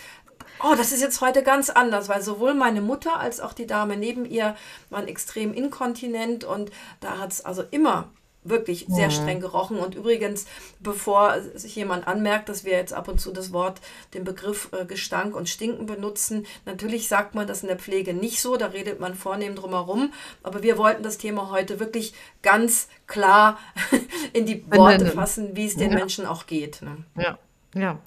oh, 0.64 0.76
das 0.76 0.92
ist 0.92 1.02
jetzt 1.02 1.22
heute 1.22 1.44
ganz 1.44 1.70
anders, 1.70 2.10
weil 2.10 2.22
sowohl 2.22 2.54
meine 2.54 2.82
Mutter 2.82 3.20
als 3.20 3.40
auch 3.40 3.54
die 3.54 3.68
Dame 3.68 3.98
neben 3.98 4.26
ihr 4.26 4.56
waren 4.90 5.08
extrem 5.08 5.54
inkontinent 5.54 6.44
und 6.44 6.72
da 7.00 7.18
hat 7.20 7.32
es 7.32 7.46
also 7.46 7.64
immer 7.72 8.10
wirklich 8.50 8.86
sehr 8.88 9.12
streng 9.12 9.40
gerochen. 9.40 9.78
Und 9.78 9.96
übrigens, 9.96 10.46
bevor 10.80 11.42
sich 11.56 11.76
jemand 11.76 12.08
anmerkt, 12.08 12.50
dass 12.50 12.64
wir 12.64 12.74
jetzt 12.74 12.94
ab 12.94 13.08
und 13.08 13.20
zu 13.20 13.32
das 13.32 13.52
Wort, 13.54 13.82
den 14.14 14.24
Begriff 14.24 14.70
äh, 14.72 14.86
Gestank 14.86 15.36
und 15.36 15.50
Stinken 15.50 15.86
benutzen, 15.86 16.46
natürlich 16.66 17.08
sagt 17.08 17.36
man 17.36 17.48
das 17.48 17.62
in 17.62 17.68
der 17.68 17.78
Pflege 17.78 18.14
nicht 18.14 18.42
so, 18.42 18.58
da 18.58 18.68
redet 18.68 19.00
man 19.00 19.16
vornehm 19.16 19.56
drumherum. 19.56 20.14
Aber 20.44 20.64
wir 20.64 20.78
wollten 20.78 21.04
das 21.04 21.18
Thema 21.18 21.50
heute 21.52 21.80
wirklich 21.80 22.14
ganz 22.42 22.88
klar 23.06 23.58
in 24.34 24.46
die 24.46 24.64
Worte 24.72 25.08
fassen, 25.08 25.56
wie 25.56 25.66
es 25.66 25.76
den 25.76 25.92
ja. 25.92 25.98
Menschen 25.98 26.26
auch 26.26 26.46
geht. 26.46 26.82
Ne? 26.82 26.98
Ja, 27.16 27.38
ja 27.74 28.00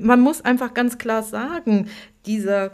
man 0.00 0.20
muss 0.20 0.44
einfach 0.44 0.74
ganz 0.74 0.98
klar 0.98 1.22
sagen, 1.22 1.88
dieser, 2.26 2.72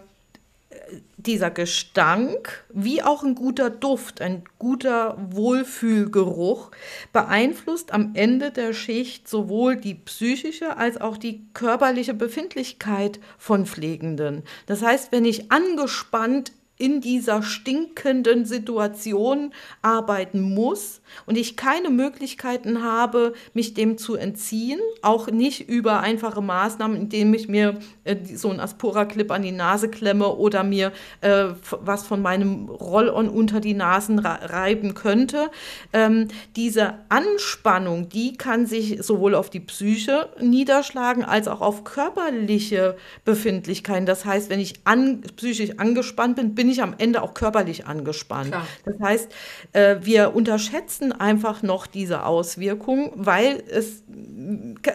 dieser 1.16 1.50
Gestank, 1.50 2.64
wie 2.72 3.02
auch 3.02 3.22
ein 3.22 3.34
guter 3.34 3.70
Duft, 3.70 4.20
ein 4.20 4.44
guter 4.58 5.16
Wohlfühlgeruch, 5.30 6.70
beeinflusst 7.12 7.92
am 7.92 8.12
Ende 8.14 8.50
der 8.50 8.72
Schicht 8.72 9.28
sowohl 9.28 9.76
die 9.76 9.94
psychische 9.94 10.76
als 10.76 11.00
auch 11.00 11.16
die 11.16 11.46
körperliche 11.54 12.14
Befindlichkeit 12.14 13.20
von 13.38 13.66
Pflegenden. 13.66 14.42
Das 14.66 14.82
heißt, 14.82 15.12
wenn 15.12 15.24
ich 15.24 15.52
angespannt 15.52 16.52
in 16.82 17.00
dieser 17.00 17.44
stinkenden 17.44 18.44
Situation 18.44 19.54
arbeiten 19.82 20.40
muss 20.40 21.00
und 21.26 21.38
ich 21.38 21.56
keine 21.56 21.90
Möglichkeiten 21.90 22.82
habe, 22.82 23.34
mich 23.54 23.72
dem 23.74 23.98
zu 23.98 24.16
entziehen, 24.16 24.80
auch 25.00 25.28
nicht 25.28 25.68
über 25.68 26.00
einfache 26.00 26.42
Maßnahmen, 26.42 26.96
indem 26.96 27.34
ich 27.34 27.46
mir 27.46 27.78
äh, 28.02 28.16
so 28.34 28.50
ein 28.50 28.58
Aspora-Clip 28.58 29.30
an 29.30 29.42
die 29.42 29.52
Nase 29.52 29.88
klemme 29.88 30.34
oder 30.34 30.64
mir 30.64 30.90
äh, 31.20 31.50
was 31.70 32.04
von 32.04 32.20
meinem 32.20 32.68
Roll-on 32.68 33.28
unter 33.28 33.60
die 33.60 33.74
Nasen 33.74 34.18
reiben 34.18 34.94
könnte. 34.94 35.50
Ähm, 35.92 36.26
diese 36.56 36.94
Anspannung, 37.10 38.08
die 38.08 38.36
kann 38.36 38.66
sich 38.66 39.00
sowohl 39.04 39.36
auf 39.36 39.50
die 39.50 39.60
Psyche 39.60 40.30
niederschlagen 40.40 41.24
als 41.24 41.46
auch 41.46 41.60
auf 41.60 41.84
körperliche 41.84 42.96
Befindlichkeiten. 43.24 44.04
Das 44.04 44.24
heißt, 44.24 44.50
wenn 44.50 44.58
ich 44.58 44.80
an, 44.82 45.20
psychisch 45.36 45.78
angespannt 45.78 46.34
bin, 46.34 46.56
bin 46.56 46.71
ich 46.71 46.71
am 46.80 46.94
Ende 46.96 47.22
auch 47.22 47.34
körperlich 47.34 47.86
angespannt. 47.86 48.52
Klar. 48.52 48.66
Das 48.84 49.00
heißt, 49.00 49.32
äh, 49.72 49.96
wir 50.00 50.34
unterschätzen 50.34 51.12
einfach 51.12 51.62
noch 51.62 51.86
diese 51.86 52.24
Auswirkungen, 52.24 53.10
weil 53.14 53.62
es, 53.68 54.04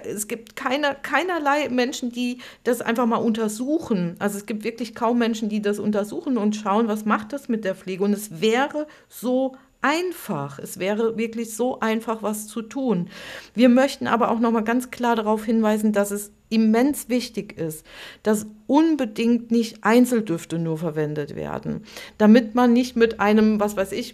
es 0.05 0.27
gibt 0.27 0.55
keine, 0.55 0.95
keinerlei 1.01 1.69
Menschen, 1.69 2.11
die 2.11 2.39
das 2.63 2.81
einfach 2.81 3.05
mal 3.05 3.17
untersuchen. 3.17 4.15
Also 4.19 4.37
es 4.37 4.45
gibt 4.45 4.63
wirklich 4.63 4.95
kaum 4.95 5.19
Menschen, 5.19 5.49
die 5.49 5.61
das 5.61 5.79
untersuchen 5.79 6.37
und 6.37 6.55
schauen, 6.55 6.87
was 6.87 7.05
macht 7.05 7.33
das 7.33 7.49
mit 7.49 7.65
der 7.65 7.75
Pflege. 7.75 8.03
Und 8.03 8.13
es 8.13 8.41
wäre 8.41 8.87
so 9.09 9.55
einfach. 9.87 10.59
Es 10.59 10.79
wäre 10.79 11.17
wirklich 11.17 11.55
so 11.55 11.79
einfach, 11.79 12.21
was 12.21 12.47
zu 12.47 12.61
tun. 12.61 13.09
Wir 13.55 13.69
möchten 13.69 14.07
aber 14.07 14.31
auch 14.31 14.39
noch 14.39 14.51
mal 14.51 14.61
ganz 14.61 14.91
klar 14.91 15.15
darauf 15.15 15.45
hinweisen, 15.45 15.93
dass 15.93 16.11
es 16.11 16.31
immens 16.49 17.09
wichtig 17.09 17.57
ist, 17.57 17.85
dass 18.23 18.47
unbedingt 18.67 19.51
nicht 19.51 19.83
Einzeldüfte 19.83 20.59
nur 20.59 20.77
verwendet 20.77 21.35
werden, 21.35 21.83
damit 22.17 22.55
man 22.55 22.73
nicht 22.73 22.95
mit 22.95 23.19
einem, 23.19 23.59
was 23.59 23.75
weiß 23.75 23.91
ich, 23.93 24.13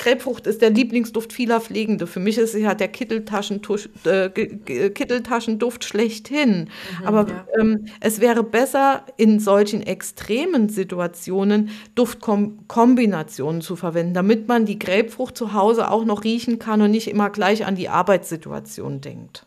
Krebfrucht 0.00 0.46
ist 0.46 0.62
der 0.62 0.70
Lieblingsduft 0.70 1.30
vieler 1.30 1.60
Pflegende. 1.60 2.06
Für 2.06 2.20
mich 2.20 2.38
ist 2.38 2.54
es 2.54 2.60
ja 2.62 2.74
der 2.74 2.88
Kitteltaschenduft, 2.88 4.06
äh, 4.06 4.30
Kitteltaschenduft 4.30 5.84
schlechthin. 5.84 6.70
Mhm, 7.00 7.06
Aber 7.06 7.28
ja. 7.28 7.46
ähm, 7.60 7.84
es 8.00 8.18
wäre 8.18 8.42
besser, 8.42 9.04
in 9.18 9.40
solchen 9.40 9.82
extremen 9.82 10.70
Situationen 10.70 11.68
Duftkombinationen 11.96 13.60
zu 13.60 13.76
verwenden, 13.76 14.14
damit 14.14 14.48
man 14.48 14.64
die 14.64 14.78
Grapefrucht 14.78 15.36
zu 15.36 15.52
Hause 15.52 15.90
auch 15.90 16.06
noch 16.06 16.24
riechen 16.24 16.58
kann 16.58 16.80
und 16.80 16.92
nicht 16.92 17.08
immer 17.08 17.28
gleich 17.28 17.66
an 17.66 17.74
die 17.74 17.90
Arbeitssituation 17.90 19.02
denkt. 19.02 19.44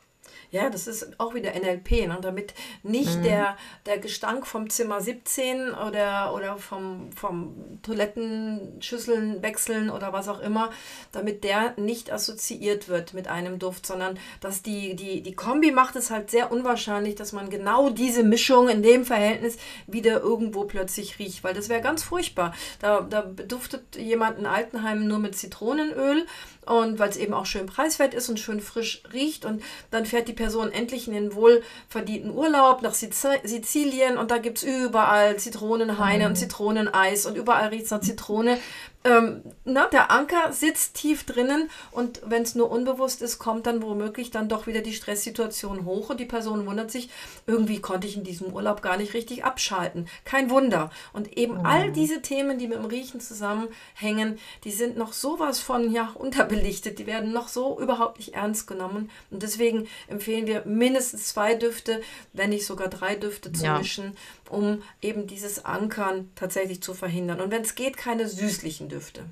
Ja, 0.54 0.70
das 0.70 0.86
ist 0.86 1.20
auch 1.20 1.34
wieder 1.34 1.52
NLP, 1.60 2.08
ne? 2.08 2.20
damit 2.22 2.54
nicht 2.84 3.18
mhm. 3.18 3.24
der, 3.24 3.58
der 3.88 3.98
Gestank 3.98 4.46
vom 4.46 4.70
Zimmer 4.70 5.02
17 5.02 5.72
oder, 5.72 6.32
oder 6.36 6.58
vom, 6.58 7.12
vom 7.14 7.80
Toilettenschüsseln 7.82 9.42
wechseln 9.42 9.90
oder 9.90 10.14
was 10.14 10.30
auch 10.30 10.40
immer, 10.40 10.70
damit 11.12 11.44
der 11.44 11.74
nicht 11.78 12.14
assoziiert 12.14 12.88
wird 12.88 13.16
mit 13.16 13.28
einem 13.30 13.58
Duft, 13.58 13.88
sondern 13.88 14.20
dass 14.42 14.62
die, 14.62 14.96
die, 14.96 15.24
die 15.24 15.34
Kombi 15.34 15.72
macht 15.72 15.96
es 15.96 16.12
halt 16.12 16.30
sehr 16.30 16.52
unwahrscheinlich, 16.52 17.16
dass 17.16 17.32
man 17.32 17.50
genau 17.50 17.90
diese 17.90 18.22
Mischung 18.22 18.70
in 18.70 18.84
dem 18.84 19.06
Verhältnis 19.06 19.58
wieder 19.88 20.22
irgendwo 20.22 20.66
plötzlich 20.66 21.18
riecht, 21.18 21.44
weil 21.44 21.56
das 21.56 21.68
wäre 21.68 21.82
ganz 21.82 22.04
furchtbar. 22.04 22.54
Da, 22.78 23.02
da 23.02 23.24
duftet 23.24 23.96
jemand 23.96 24.38
in 24.38 24.46
Altenheim 24.46 25.08
nur 25.08 25.18
mit 25.18 25.36
Zitronenöl 25.36 26.28
und 26.66 27.00
weil 27.00 27.10
es 27.10 27.18
eben 27.18 27.34
auch 27.34 27.46
schön 27.46 27.66
preiswert 27.66 28.14
ist 28.14 28.30
und 28.30 28.40
schön 28.40 28.62
frisch 28.62 29.04
riecht 29.12 29.46
und 29.46 29.64
dann 29.92 30.06
fährt 30.06 30.28
die 30.28 30.34
Person 30.44 30.74
endlich 30.74 31.08
in 31.08 31.14
den 31.14 31.36
wohlverdienten 31.36 32.36
Urlaub 32.36 32.82
nach 32.82 32.94
Sizilien 32.94 34.18
und 34.18 34.30
da 34.30 34.40
gibt 34.40 34.58
es 34.58 34.64
überall 34.64 35.38
Zitronenhaine 35.38 36.26
mhm. 36.26 36.32
und 36.32 36.36
Zitroneneis 36.36 37.26
und 37.26 37.38
überall 37.38 37.70
riecht 37.70 37.86
es 37.86 37.92
nach 37.92 38.02
Zitrone 38.02 38.58
ähm, 39.06 39.42
na, 39.66 39.88
der 39.88 40.12
Anker 40.12 40.54
sitzt 40.54 40.96
tief 40.96 41.26
drinnen 41.26 41.70
und 41.92 42.22
wenn 42.26 42.44
es 42.44 42.56
nur 42.56 42.72
unbewusst 42.72 43.22
ist, 43.22 43.38
kommt 43.38 43.66
dann 43.66 43.82
womöglich 43.82 44.32
dann 44.32 44.48
doch 44.48 44.66
wieder 44.66 44.82
die 44.82 44.94
Stresssituation 44.94 45.86
hoch 45.86 46.10
und 46.10 46.20
die 46.20 46.26
Person 46.26 46.66
wundert 46.66 46.90
sich, 46.90 47.10
irgendwie 47.46 47.82
konnte 47.82 48.08
ich 48.08 48.16
in 48.16 48.24
diesem 48.24 48.54
Urlaub 48.54 48.82
gar 48.82 48.98
nicht 48.98 49.14
richtig 49.14 49.44
abschalten. 49.44 50.08
Kein 50.24 50.50
Wunder. 50.50 50.90
Und 51.12 51.38
eben 51.38 51.60
mhm. 51.60 51.66
all 51.66 51.92
diese 51.92 52.22
Themen, 52.22 52.58
die 52.58 52.68
mit 52.68 52.78
dem 52.78 52.86
Riechen 52.86 53.20
zusammenhängen, 53.20 54.40
die 54.64 54.72
sind 54.72 54.98
noch 54.98 55.12
sowas 55.12 55.60
von 55.60 55.92
ja, 55.92 56.12
unterbelichtet, 56.16 57.00
die 57.00 57.08
werden 57.08 57.34
noch 57.34 57.50
so 57.50 57.80
überhaupt 57.80 58.20
nicht 58.20 58.36
ernst 58.36 58.68
genommen. 58.68 59.10
Und 59.32 59.44
deswegen 59.44 59.88
empfehlen 60.08 60.48
wir 60.48 60.64
mindestens 60.66 61.28
zwei 61.28 61.56
Düfte, 61.56 62.02
wenn 62.32 62.52
nicht 62.52 62.66
sogar 62.66 62.88
drei 62.88 63.16
Düfte 63.16 63.52
zu 63.52 63.66
ja. 63.66 63.78
mischen, 63.78 64.16
um 64.54 64.82
eben 65.02 65.28
dieses 65.28 65.66
Ankern 65.66 66.30
tatsächlich 66.36 66.82
zu 66.82 66.94
verhindern. 66.94 67.42
Und 67.42 67.52
wenn 67.52 67.64
es 67.64 67.76
geht, 67.76 67.98
keine 67.98 68.28
süßlichen 68.28 68.90
Düfte. 68.90 69.26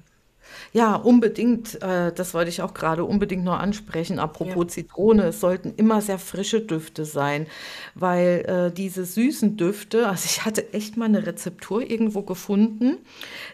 Ja, 0.73 0.95
unbedingt. 0.95 1.81
Äh, 1.81 2.11
das 2.11 2.33
wollte 2.33 2.49
ich 2.49 2.61
auch 2.61 2.73
gerade 2.73 3.05
unbedingt 3.05 3.45
noch 3.45 3.57
ansprechen. 3.57 4.19
Apropos 4.19 4.63
Ja. 4.63 4.67
Zitrone, 4.67 5.23
es 5.27 5.39
sollten 5.39 5.73
immer 5.77 6.01
sehr 6.01 6.19
frische 6.19 6.59
Düfte 6.59 7.05
sein, 7.05 7.47
weil 7.95 8.43
äh, 8.47 8.73
diese 8.75 9.05
süßen 9.05 9.55
Düfte, 9.55 10.09
also 10.09 10.25
ich 10.25 10.43
hatte 10.43 10.73
echt 10.73 10.97
mal 10.97 11.05
eine 11.05 11.25
Rezeptur 11.25 11.89
irgendwo 11.89 12.23
gefunden. 12.23 12.97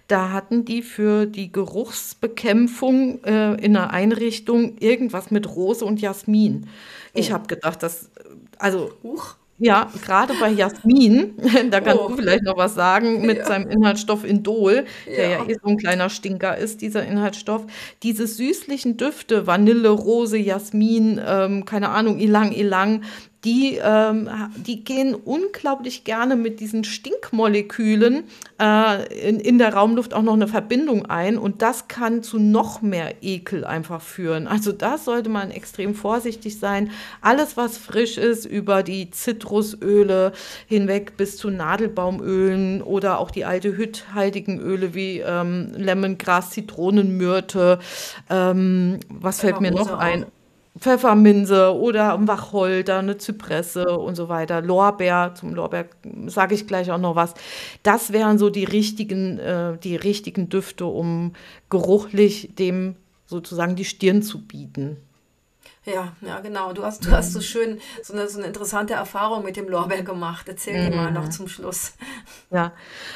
Da 0.07 0.31
hatten 0.31 0.65
die 0.65 0.81
für 0.81 1.27
die 1.27 1.51
Geruchsbekämpfung 1.51 3.23
äh, 3.23 3.53
in 3.63 3.75
einer 3.77 3.91
Einrichtung 3.91 4.77
irgendwas 4.79 5.29
mit 5.29 5.47
Rose 5.55 5.85
und 5.85 6.01
Jasmin. 6.01 6.67
Ich 7.13 7.29
Oh. 7.29 7.33
habe 7.33 7.47
gedacht, 7.47 7.83
das, 7.83 8.09
also 8.57 8.91
Huch. 9.03 9.35
Ja, 9.59 9.91
gerade 10.05 10.33
bei 10.35 10.49
Jasmin, 10.51 11.35
da 11.71 11.81
kannst 11.81 12.03
Oh. 12.03 12.09
du 12.09 12.15
vielleicht 12.15 12.43
noch 12.43 12.57
was 12.57 12.75
sagen, 12.75 13.25
mit 13.25 13.37
Ja. 13.39 13.45
seinem 13.45 13.67
Inhaltsstoff 13.69 14.23
Indol, 14.23 14.85
der 15.17 15.29
ja 15.29 15.37
Ja. 15.39 15.45
eh 15.45 15.55
so 15.61 15.67
ein 15.69 15.77
kleiner 15.77 16.09
Stinker 16.09 16.57
ist, 16.57 16.81
dieser 16.81 17.05
Inhaltsstoff. 17.05 17.65
Diese 18.03 18.27
süßlichen 18.27 18.97
Düfte, 18.97 19.47
Vanille, 19.47 19.89
Rose, 19.89 20.37
Jasmin, 20.37 21.19
ähm, 21.25 21.65
keine 21.65 21.89
Ahnung, 21.89 22.19
Ilang 22.19 22.51
Ilang, 22.51 23.03
die, 23.47 23.79
ähm, 23.81 24.29
die 24.57 24.83
gehen 24.83 25.15
unglaublich 25.15 26.03
gerne 26.03 26.35
mit 26.35 26.59
diesen 26.59 26.83
Stinkmolekülen 26.83 28.25
äh, 28.61 29.29
in, 29.29 29.39
in 29.39 29.57
der 29.57 29.73
Raumluft 29.73 30.13
auch 30.13 30.21
noch 30.21 30.33
eine 30.33 30.49
Verbindung 30.49 31.05
ein 31.05 31.37
und 31.37 31.61
das 31.61 31.87
kann 31.87 32.23
zu 32.23 32.39
noch 32.39 32.81
mehr 32.81 33.15
Ekel 33.21 33.63
einfach 33.63 34.01
führen. 34.01 34.47
Also 34.47 34.73
da 34.73 34.97
sollte 34.97 35.29
man 35.29 35.51
extrem 35.51 35.95
vorsichtig 35.95 36.59
sein. 36.59 36.91
Alles, 37.21 37.55
was 37.55 37.77
frisch 37.77 38.17
ist, 38.17 38.43
über 38.43 38.83
die 38.83 39.11
Zitrusöle 39.11 40.33
hinweg 40.67 41.15
bis 41.15 41.37
zu 41.37 41.49
Nadelbaumölen 41.49 42.81
oder 42.81 43.17
auch 43.17 43.31
die 43.31 43.45
aldehydhaltigen 43.45 44.59
Öle 44.59 44.93
wie 44.93 45.19
ähm, 45.19 45.71
Lemongras, 45.73 46.49
Zitronenmyrte. 46.49 47.79
Ähm, 48.29 48.99
was 49.07 49.39
fällt 49.39 49.61
mir 49.61 49.71
noch 49.71 49.97
ein? 49.97 50.25
Pfefferminze 50.79 51.73
oder 51.75 52.17
Wacholder, 52.27 52.99
eine 52.99 53.17
Zypresse 53.17 53.97
und 53.97 54.15
so 54.15 54.29
weiter. 54.29 54.61
Lorbeer, 54.61 55.33
zum 55.35 55.53
Lorbeer 55.53 55.85
sage 56.27 56.55
ich 56.55 56.67
gleich 56.67 56.91
auch 56.91 56.97
noch 56.97 57.15
was. 57.15 57.33
Das 57.83 58.13
wären 58.13 58.37
so 58.37 58.49
die 58.49 58.65
richtigen, 58.65 59.39
äh, 59.39 59.77
die 59.77 59.95
richtigen 59.95 60.49
Düfte, 60.49 60.85
um 60.85 61.33
geruchlich 61.69 62.55
dem 62.55 62.95
sozusagen 63.25 63.75
die 63.75 63.85
Stirn 63.85 64.21
zu 64.21 64.45
bieten. 64.45 64.97
Ja, 65.87 66.11
ja, 66.19 66.41
genau. 66.41 66.73
Du 66.73 66.83
hast, 66.83 67.05
du 67.05 67.11
hast 67.11 67.31
so 67.31 67.39
schön 67.39 67.79
so 68.03 68.13
eine, 68.13 68.27
so 68.27 68.39
eine 68.39 68.47
interessante 68.47 68.93
Erfahrung 68.93 69.45
mit 69.45 69.55
dem 69.55 69.69
Lorbeer 69.69 70.03
gemacht. 70.03 70.49
Erzähl 70.49 70.89
dir 70.89 70.95
mal 70.95 71.11
noch 71.11 71.29
zum 71.29 71.47
Schluss. 71.47 71.93
Ja, 72.51 72.73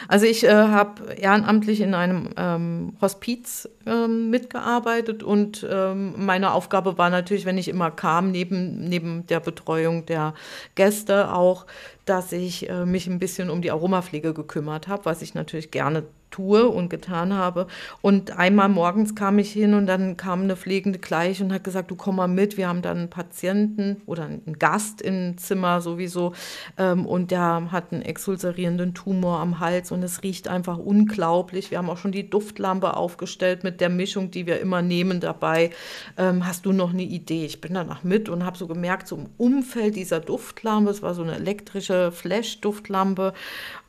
also 0.08 0.26
ich 0.26 0.46
äh, 0.46 0.52
habe 0.52 1.14
ehrenamtlich 1.14 1.82
in 1.82 1.94
einem 1.94 2.30
ähm, 2.38 2.98
Hospiz 3.02 3.68
ähm, 3.86 4.30
mitgearbeitet 4.30 5.22
und 5.24 5.66
ähm, 5.70 6.14
meine 6.18 6.54
Aufgabe 6.54 6.98
war 6.98 7.10
natürlich, 7.10 7.46
wenn 7.46 7.58
ich 7.58 7.68
immer 7.68 7.92
kam, 7.92 8.32
neben, 8.32 8.88
neben 8.88 9.26
der 9.28 9.40
Betreuung 9.42 10.06
der 10.06 10.34
Gäste 10.76 11.34
auch, 11.34 11.66
dass 12.06 12.32
ich 12.32 12.70
äh, 12.70 12.86
mich 12.86 13.08
ein 13.08 13.20
bisschen 13.20 13.50
um 13.50 13.62
die 13.62 13.72
Aromapflege 13.72 14.34
gekümmert 14.34 14.88
habe, 14.88 15.06
was 15.06 15.22
ich 15.22 15.34
natürlich 15.34 15.72
gerne 15.72 16.04
tue 16.32 16.68
und 16.68 16.90
getan 16.90 17.34
habe. 17.34 17.68
Und 18.02 18.38
einmal 18.38 18.70
morgens 18.70 19.16
kam 19.16 19.38
ich 19.40 19.52
hin 19.52 19.74
und 19.74 19.86
dann 19.86 20.18
kam 20.18 20.44
eine 20.44 20.56
Pflegende 20.56 21.00
gleich 21.00 21.42
und 21.42 21.54
hat 21.54 21.64
gesagt, 21.64 21.92
du 21.92 21.96
komm 21.96 22.16
mal 22.16 22.28
mit, 22.28 22.58
wir 22.58 22.68
haben 22.68 22.82
dann 22.82 22.98
einen 22.98 23.10
Patienten 23.10 24.02
oder 24.06 24.26
einen 24.26 24.58
Gast 24.58 25.02
im 25.02 25.38
Zimmer 25.38 25.82
sowieso 25.82 26.34
ähm, 26.78 27.06
und 27.06 27.32
der 27.32 27.72
hat 27.72 27.92
einen 27.92 28.02
exulcerierenden 28.02 28.94
Tumor 28.94 29.40
am 29.40 29.60
Hals 29.60 29.92
und 29.92 30.04
es 30.04 30.24
riecht 30.24 30.48
einfach 30.48 30.78
unglaublich. 30.78 31.72
Wir 31.72 31.78
haben 31.78 31.90
auch 31.90 31.98
schon 31.98 32.12
die 32.12 32.30
Duftlampe 32.30 32.96
aufgestellt 32.96 33.64
mit 33.64 33.82
der 33.82 33.90
Mischung, 33.90 34.32
die 34.32 34.46
wir 34.46 34.60
immer 34.60 34.82
nehmen 34.82 35.20
dabei. 35.20 35.72
Ähm, 36.18 36.48
hast 36.48 36.66
du 36.66 36.72
noch 36.72 36.92
eine 36.94 37.04
Idee? 37.04 37.46
Ich 37.46 37.62
bin 37.62 37.74
danach 37.74 38.04
mit 38.04 38.30
und 38.30 38.46
habe 38.46 38.58
so 38.58 38.68
gemerkt, 38.68 39.08
so 39.08 39.18
im 39.18 39.30
Umfeld 39.38 39.96
dieser 39.96 40.20
Duftlampe, 40.20 40.92
es 40.92 41.02
war 41.02 41.14
so 41.14 41.24
eine 41.24 41.36
elektrische 41.36 42.12
Flash-Duftlampe, 42.12 43.34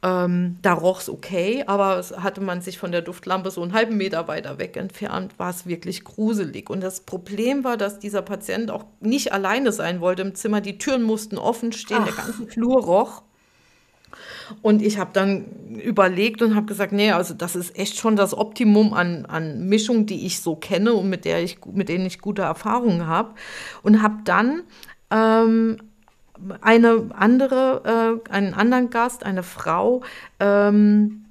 ähm, 0.03 0.59
da 0.63 0.73
roch 0.73 1.01
es 1.01 1.09
okay, 1.09 1.63
aber 1.67 1.99
es 1.99 2.11
hatte 2.17 2.41
man 2.41 2.61
sich 2.61 2.77
von 2.77 2.91
der 2.91 3.03
Duftlampe 3.03 3.53
so 3.53 3.63
einen 3.63 3.73
halben 3.73 3.97
Meter 3.97 4.27
weiter 4.27 4.59
weg 4.59 4.77
entfernt, 4.77 5.39
war 5.39 5.51
es 5.51 5.67
wirklich 5.67 6.03
gruselig. 6.03 6.71
Und 6.71 6.81
das 6.81 7.01
Problem 7.01 7.63
war, 7.63 7.77
dass 7.77 8.01
dieser 8.01 8.23
Patient 8.23 8.71
auch 8.73 8.85
nicht 9.01 9.33
alleine 9.33 9.71
sein 9.71 10.01
wollte 10.01 10.23
im 10.23 10.35
Zimmer. 10.35 10.61
Die 10.61 10.77
Türen 10.79 11.05
mussten 11.05 11.39
offen 11.39 11.73
stehen, 11.73 12.05
der 12.05 12.15
Ach. 12.17 12.27
ganze 12.27 12.47
Flur 12.47 12.83
roch. 12.83 13.23
Und 14.61 14.83
ich 14.83 14.99
habe 14.99 15.11
dann 15.13 15.77
überlegt 15.77 16.43
und 16.43 16.57
habe 16.57 16.67
gesagt, 16.67 16.93
nee, 16.93 17.13
also 17.13 17.33
das 17.33 17.55
ist 17.55 17.79
echt 17.79 17.97
schon 17.97 18.17
das 18.17 18.37
Optimum 18.37 18.93
an, 18.93 19.25
an 19.25 19.67
Mischung, 19.69 20.05
die 20.07 20.27
ich 20.27 20.41
so 20.41 20.57
kenne 20.57 20.93
und 20.95 21.09
mit 21.09 21.25
der 21.25 21.43
ich 21.43 21.59
mit 21.65 21.89
denen 21.89 22.05
ich 22.05 22.21
gute 22.21 22.43
Erfahrungen 22.43 23.07
habe. 23.07 23.35
Und 23.83 24.03
habe 24.03 24.17
dann 24.25 24.63
ähm, 25.11 25.79
eine 26.61 27.11
andere, 27.17 28.21
äh, 28.29 28.31
einen 28.33 28.55
anderen 28.55 28.91
Gast, 28.91 29.25
eine 29.25 29.43
Frau, 29.43 30.03
ähm, 30.41 31.23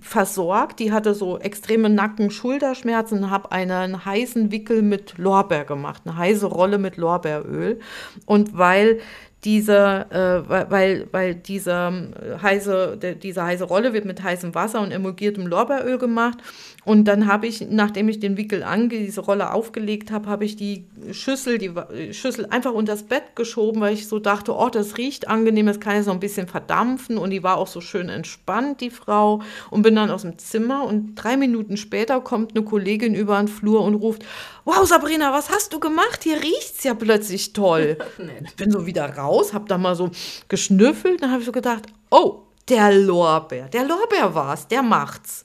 versorgt. 0.00 0.78
Die 0.78 0.92
hatte 0.92 1.14
so 1.14 1.38
extreme 1.38 1.88
Nacken-Schulterschmerzen 1.90 3.24
und 3.24 3.30
habe 3.30 3.50
einen 3.52 4.04
heißen 4.04 4.52
Wickel 4.52 4.82
mit 4.82 5.18
Lorbeer 5.18 5.64
gemacht, 5.64 6.02
eine 6.04 6.16
heiße 6.16 6.46
Rolle 6.46 6.78
mit 6.78 6.96
Lorbeeröl. 6.96 7.80
Und 8.26 8.56
weil 8.56 9.00
diese, 9.44 10.06
äh, 10.10 10.48
weil, 10.48 11.08
weil, 11.12 11.34
dieser 11.34 11.88
äh, 11.88 12.38
heiße, 12.42 12.98
der, 13.00 13.14
diese 13.14 13.42
heiße 13.42 13.64
Rolle 13.64 13.94
wird 13.94 14.04
mit 14.04 14.22
heißem 14.22 14.54
Wasser 14.54 14.82
und 14.82 14.90
emulgiertem 14.90 15.46
Lorbeeröl 15.46 15.98
gemacht. 15.98 16.38
Und 16.84 17.04
dann 17.04 17.26
habe 17.26 17.46
ich, 17.46 17.66
nachdem 17.70 18.08
ich 18.08 18.20
den 18.20 18.36
Wickel 18.36 18.62
ange, 18.62 18.88
diese 18.88 19.20
Rolle 19.20 19.52
aufgelegt 19.52 20.10
habe, 20.10 20.28
habe 20.28 20.44
ich 20.44 20.56
die 20.56 20.84
Schüssel, 21.12 21.58
die 21.58 21.72
Schüssel 22.12 22.46
einfach 22.50 22.72
unter 22.72 22.92
das 22.92 23.02
Bett 23.02 23.34
geschoben, 23.34 23.80
weil 23.80 23.94
ich 23.94 24.08
so 24.08 24.18
dachte, 24.18 24.54
oh, 24.54 24.68
das 24.68 24.98
riecht 24.98 25.28
angenehm, 25.28 25.66
das 25.66 25.80
kann 25.80 25.96
jetzt 25.96 26.06
noch 26.06 26.14
ein 26.14 26.20
bisschen 26.20 26.46
verdampfen. 26.46 27.16
Und 27.16 27.30
die 27.30 27.42
war 27.42 27.56
auch 27.56 27.66
so 27.66 27.80
schön 27.80 28.08
entspannt, 28.08 28.80
die 28.80 28.90
Frau. 28.90 29.40
Und 29.70 29.82
bin 29.82 29.94
dann 29.94 30.10
aus 30.10 30.22
dem 30.22 30.38
Zimmer 30.38 30.84
und 30.84 31.14
drei 31.14 31.36
Minuten 31.36 31.76
später 31.76 32.20
kommt 32.20 32.54
eine 32.54 32.64
Kollegin 32.64 33.14
über 33.14 33.38
den 33.38 33.48
Flur 33.48 33.82
und 33.82 33.94
ruft, 33.94 34.24
wow, 34.64 34.86
Sabrina, 34.86 35.32
was 35.32 35.50
hast 35.50 35.72
du 35.72 35.80
gemacht? 35.80 36.22
Hier 36.24 36.40
riecht's 36.42 36.84
ja 36.84 36.94
plötzlich 36.94 37.52
toll. 37.52 37.98
Ich 38.44 38.56
bin 38.56 38.70
so 38.70 38.86
wieder 38.86 39.16
raus, 39.16 39.52
habe 39.52 39.66
da 39.66 39.78
mal 39.78 39.94
so 39.94 40.10
geschnüffelt, 40.48 41.22
dann 41.22 41.30
habe 41.30 41.40
ich 41.40 41.46
so 41.46 41.52
gedacht, 41.52 41.86
oh, 42.10 42.42
der 42.68 42.92
Lorbeer, 42.92 43.68
der 43.68 43.84
Lorbeer 43.84 44.34
war's, 44.34 44.68
der 44.68 44.82
macht's. 44.82 45.44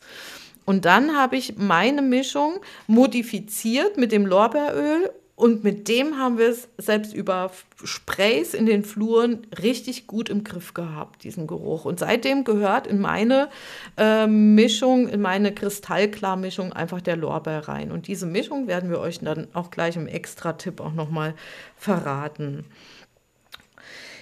Und 0.66 0.86
dann 0.86 1.16
habe 1.16 1.38
ich 1.38 1.58
meine 1.58 2.02
Mischung 2.02 2.60
modifiziert 2.88 3.98
mit 3.98 4.12
dem 4.12 4.26
Lorbeeröl 4.26 5.12
und 5.38 5.66
mit 5.66 5.90
dem 5.90 6.18
haben 6.18 6.38
wir 6.38 6.48
es 6.48 6.70
selbst 6.78 7.14
über 7.14 7.52
Sprays 7.84 8.54
in 8.54 8.66
den 8.66 8.86
Fluren 8.86 9.46
richtig 9.62 10.08
gut 10.08 10.30
im 10.30 10.46
Griff 10.46 10.74
gehabt, 10.74 11.26
diesen 11.26 11.46
Geruch. 11.46 11.84
Und 11.84 12.00
seitdem 12.00 12.46
gehört 12.46 12.88
in 12.88 13.02
meine 13.02 13.50
äh, 13.98 14.28
Mischung, 14.28 15.10
in 15.10 15.20
meine 15.20 15.54
Kristallklarmischung 15.54 16.72
einfach 16.72 17.02
der 17.02 17.18
Lorbeer 17.18 17.68
rein. 17.68 17.92
Und 17.92 18.08
diese 18.08 18.26
Mischung 18.26 18.68
werden 18.68 18.90
wir 18.90 19.00
euch 19.00 19.20
dann 19.20 19.50
auch 19.52 19.72
gleich 19.72 19.98
im 19.98 20.08
Extra-Tipp 20.08 20.80
auch 20.80 20.94
nochmal 20.94 21.34
verraten. 21.76 22.64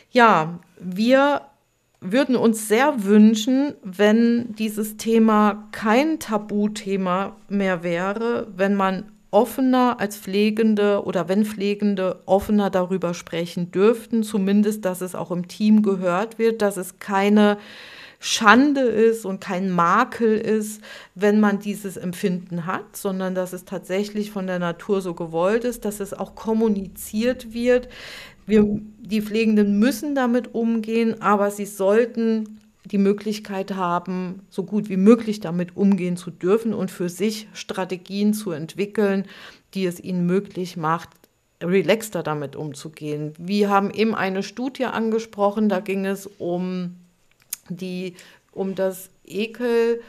Ja, 0.10 0.60
wir 0.80 1.42
würden 2.02 2.36
uns 2.36 2.68
sehr 2.68 3.04
wünschen, 3.04 3.76
wenn 3.84 4.56
dieses 4.56 4.98
Thema 4.98 5.70
kein 5.72 6.20
Tabuthema 6.20 7.36
mehr 7.50 7.84
wäre, 7.84 8.48
wenn 8.56 8.74
man 8.74 9.13
offener 9.34 10.00
als 10.00 10.16
Pflegende 10.16 11.04
oder 11.06 11.28
wenn 11.28 11.44
Pflegende 11.44 12.22
offener 12.26 12.70
darüber 12.70 13.14
sprechen 13.14 13.72
dürften, 13.72 14.24
zumindest, 14.24 14.86
dass 14.86 15.02
es 15.02 15.16
auch 15.16 15.32
im 15.32 15.48
Team 15.48 15.82
gehört 15.82 16.38
wird, 16.38 16.62
dass 16.62 16.78
es 16.78 17.00
keine 17.00 17.58
Schande 18.20 18.82
ist 18.82 19.26
und 19.26 19.42
kein 19.42 19.70
Makel 19.70 20.38
ist, 20.38 20.82
wenn 21.14 21.42
man 21.42 21.60
dieses 21.60 21.98
Empfinden 21.98 22.66
hat, 22.66 22.96
sondern 22.96 23.36
dass 23.36 23.52
es 23.52 23.66
tatsächlich 23.66 24.32
von 24.32 24.48
der 24.48 24.60
Natur 24.60 25.02
so 25.02 25.14
gewollt 25.14 25.66
ist, 25.66 25.84
dass 25.84 26.00
es 26.00 26.14
auch 26.14 26.36
kommuniziert 26.36 27.54
wird. 27.54 27.90
Wir, 28.46 28.66
die 29.00 29.22
Pflegenden 29.22 29.78
müssen 29.78 30.16
damit 30.16 30.54
umgehen, 30.54 31.22
aber 31.22 31.52
sie 31.52 31.66
sollten 31.66 32.60
die 32.86 32.98
Möglichkeit 32.98 33.76
haben, 33.76 34.42
so 34.50 34.64
gut 34.64 34.90
wie 34.90 34.98
möglich 34.98 35.40
damit 35.40 35.78
umgehen 35.78 36.18
zu 36.18 36.32
dürfen 36.32 36.74
und 36.74 36.92
für 36.92 37.10
sich 37.10 37.48
Strategien 37.54 38.34
zu 38.34 38.52
entwickeln, 38.52 39.26
die 39.74 39.86
es 39.86 40.00
ihnen 40.00 40.26
möglich 40.26 40.76
macht, 40.76 41.10
relaxter 41.62 42.24
damit 42.24 42.56
umzugehen. 42.56 43.34
Wir 43.38 43.70
haben 43.70 43.90
eben 43.92 44.14
eine 44.16 44.44
Studie 44.44 44.86
angesprochen, 44.86 45.70
da 45.70 45.80
ging 45.80 46.06
es 46.06 46.28
um 46.28 46.96
die 47.70 48.16
um 48.52 48.76
das 48.76 49.10
Ekel 49.26 50.02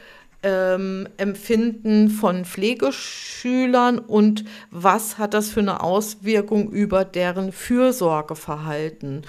ähm, 0.45 1.09
Empfinden 1.17 2.09
von 2.09 2.45
Pflegeschülern 2.45 3.97
und 3.97 4.45
was 4.69 5.17
hat 5.17 5.33
das 5.33 5.49
für 5.49 5.61
eine 5.61 5.81
Auswirkung 5.81 6.69
über 6.69 7.03
deren 7.03 7.51
Fürsorgeverhalten. 7.51 9.23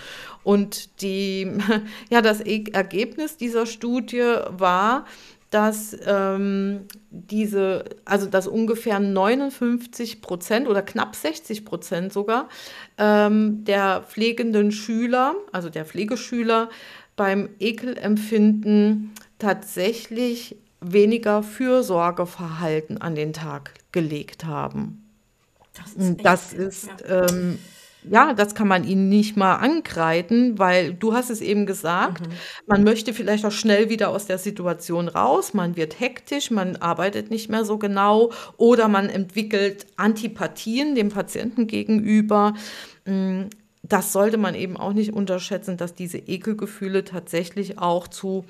Und 0.45 1.01
die, 1.01 1.51
ja, 2.11 2.21
das 2.21 2.45
e 2.45 2.65
Ergebnis 2.71 3.39
dieser 3.39 3.65
Studie 3.65 4.35
war, 4.51 5.07
dass 5.49 5.97
ähm, 6.05 6.83
diese, 7.11 7.85
also 8.05 8.27
dass 8.27 8.47
ungefähr 8.47 9.01
59 9.01 10.21
Prozent 10.21 10.69
oder 10.69 10.83
knapp 10.83 11.17
60 11.17 11.65
Prozent 11.65 12.13
sogar 12.13 12.51
ähm, 12.99 13.65
der 13.65 14.03
pflegenden 14.07 14.71
Schüler, 14.71 15.35
also 15.53 15.71
der 15.71 15.87
Pflegeschüler, 15.87 16.69
beim 17.15 17.49
Ekelempfinden 17.59 19.15
tatsächlich 19.39 20.57
weniger 20.93 21.43
Fürsorgeverhalten 21.43 23.01
an 23.01 23.15
den 23.15 23.33
Tag 23.33 23.73
gelegt 23.93 24.45
haben. 24.45 25.03
Das 25.75 25.93
ist, 25.93 26.25
das 26.25 26.53
ist 26.53 26.89
ja. 27.09 27.29
Ähm, 27.29 27.59
ja, 28.11 28.35
das 28.35 28.55
kann 28.55 28.69
man 28.69 28.85
ihnen 28.85 29.09
nicht 29.09 29.37
mal 29.37 29.57
angreifen, 29.57 30.59
weil 30.59 30.95
du 30.95 31.13
hast 31.13 31.31
es 31.31 31.41
eben 31.41 31.67
gesagt, 31.67 32.27
mhm. 32.27 32.33
man 32.67 32.85
möchte 32.85 33.13
vielleicht 33.13 33.45
auch 33.45 33.53
schnell 33.53 33.89
wieder 33.89 34.11
aus 34.11 34.27
der 34.27 34.39
Situation 34.39 35.09
raus, 35.09 35.55
man 35.55 35.77
wird 35.77 35.99
hektisch, 35.99 36.51
man 36.51 36.77
arbeitet 36.77 37.31
nicht 37.31 37.51
mehr 37.51 37.65
so 37.65 37.79
genau 37.79 38.33
oder 38.57 38.89
man 38.89 39.09
entwickelt 39.09 39.87
Antipathien 39.97 40.95
dem 40.95 41.09
Patienten 41.09 41.67
gegenüber. 41.67 42.55
Mm, 43.07 43.45
das 43.83 44.13
sollte 44.13 44.37
man 44.37 44.55
eben 44.55 44.77
auch 44.77 44.93
nicht 44.93 45.13
unterschätzen, 45.13 45.77
dass 45.77 45.95
diese 45.95 46.19
Ekelgefühle 46.19 47.05
tatsächlich 47.05 47.79
auch 47.79 48.09
zu, 48.09 48.45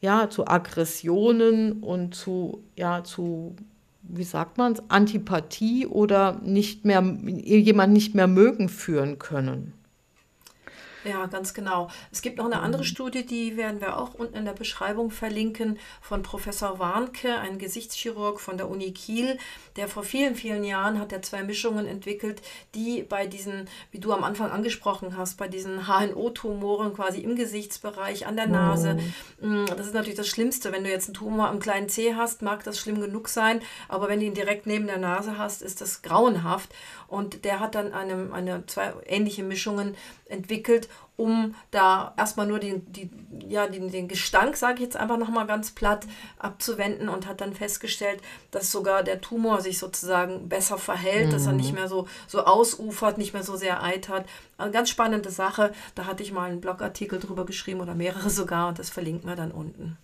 ja, 0.00 0.30
zu 0.30 0.46
Aggressionen 0.46 1.82
und 1.82 2.14
zu, 2.14 2.62
ja, 2.76 3.04
zu 3.04 3.56
wie 4.02 4.24
sagt 4.24 4.58
man 4.58 4.72
es, 4.72 4.82
Antipathie 4.88 5.86
oder 5.86 6.40
nicht 6.42 6.84
mehr, 6.84 7.02
jemand 7.02 7.92
nicht 7.92 8.14
mehr 8.14 8.26
mögen 8.26 8.68
führen 8.68 9.18
können. 9.18 9.72
Ja, 11.04 11.26
ganz 11.26 11.54
genau. 11.54 11.88
Es 12.12 12.22
gibt 12.22 12.38
noch 12.38 12.44
eine 12.44 12.60
andere 12.60 12.82
mhm. 12.82 12.86
Studie, 12.86 13.24
die 13.24 13.56
werden 13.56 13.80
wir 13.80 13.98
auch 13.98 14.14
unten 14.14 14.36
in 14.36 14.44
der 14.44 14.52
Beschreibung 14.52 15.10
verlinken, 15.10 15.78
von 16.00 16.22
Professor 16.22 16.78
Warnke, 16.78 17.38
ein 17.38 17.58
Gesichtschirurg 17.58 18.40
von 18.40 18.56
der 18.56 18.68
Uni 18.68 18.92
Kiel, 18.92 19.38
der 19.76 19.88
vor 19.88 20.02
vielen, 20.02 20.34
vielen 20.34 20.64
Jahren 20.64 20.98
hat 20.98 21.12
er 21.12 21.22
zwei 21.22 21.42
Mischungen 21.42 21.86
entwickelt, 21.86 22.42
die 22.74 23.02
bei 23.02 23.26
diesen, 23.26 23.68
wie 23.90 23.98
du 23.98 24.12
am 24.12 24.24
Anfang 24.24 24.50
angesprochen 24.50 25.16
hast, 25.16 25.38
bei 25.38 25.48
diesen 25.48 25.86
HNO-Tumoren 25.86 26.94
quasi 26.94 27.20
im 27.20 27.36
Gesichtsbereich, 27.36 28.26
an 28.26 28.36
der 28.36 28.46
Nase. 28.46 28.98
Mhm. 29.40 29.66
Das 29.66 29.86
ist 29.86 29.94
natürlich 29.94 30.16
das 30.16 30.28
Schlimmste. 30.28 30.72
Wenn 30.72 30.84
du 30.84 30.90
jetzt 30.90 31.06
einen 31.08 31.14
Tumor 31.14 31.48
am 31.48 31.60
kleinen 31.60 31.88
C 31.88 32.14
hast, 32.14 32.42
mag 32.42 32.64
das 32.64 32.78
schlimm 32.78 33.00
genug 33.00 33.28
sein, 33.28 33.60
aber 33.88 34.08
wenn 34.08 34.20
du 34.20 34.26
ihn 34.26 34.34
direkt 34.34 34.66
neben 34.66 34.86
der 34.86 34.98
Nase 34.98 35.38
hast, 35.38 35.62
ist 35.62 35.80
das 35.80 36.02
grauenhaft. 36.02 36.70
Und 37.08 37.44
der 37.44 37.58
hat 37.60 37.74
dann 37.74 37.92
eine, 37.92 38.32
eine 38.32 38.64
zwei 38.66 38.92
ähnliche 39.06 39.42
Mischungen 39.42 39.96
entwickelt, 40.30 40.88
um 41.16 41.54
da 41.70 42.14
erstmal 42.16 42.46
nur 42.46 42.58
den, 42.58 42.90
die, 42.92 43.10
ja, 43.46 43.66
den, 43.66 43.90
den 43.90 44.08
Gestank, 44.08 44.56
sage 44.56 44.74
ich 44.74 44.80
jetzt 44.80 44.96
einfach 44.96 45.18
nochmal 45.18 45.46
ganz 45.46 45.70
platt, 45.72 46.06
abzuwenden 46.38 47.08
und 47.08 47.26
hat 47.26 47.40
dann 47.40 47.52
festgestellt, 47.52 48.22
dass 48.50 48.72
sogar 48.72 49.02
der 49.02 49.20
Tumor 49.20 49.60
sich 49.60 49.78
sozusagen 49.78 50.48
besser 50.48 50.78
verhält, 50.78 51.28
mhm. 51.28 51.32
dass 51.32 51.46
er 51.46 51.52
nicht 51.52 51.72
mhm. 51.72 51.78
mehr 51.78 51.88
so, 51.88 52.06
so 52.26 52.44
ausufert, 52.44 53.18
nicht 53.18 53.34
mehr 53.34 53.42
so 53.42 53.56
sehr 53.56 53.82
eitert. 53.82 54.26
Eine 54.56 54.70
ganz 54.70 54.88
spannende 54.88 55.30
Sache. 55.30 55.72
Da 55.94 56.06
hatte 56.06 56.22
ich 56.22 56.32
mal 56.32 56.50
einen 56.50 56.60
Blogartikel 56.60 57.18
drüber 57.18 57.44
geschrieben 57.44 57.80
oder 57.80 57.94
mehrere 57.94 58.30
sogar 58.30 58.68
und 58.68 58.78
das 58.78 58.88
verlinken 58.88 59.28
wir 59.28 59.36
dann 59.36 59.50
unten. 59.50 59.98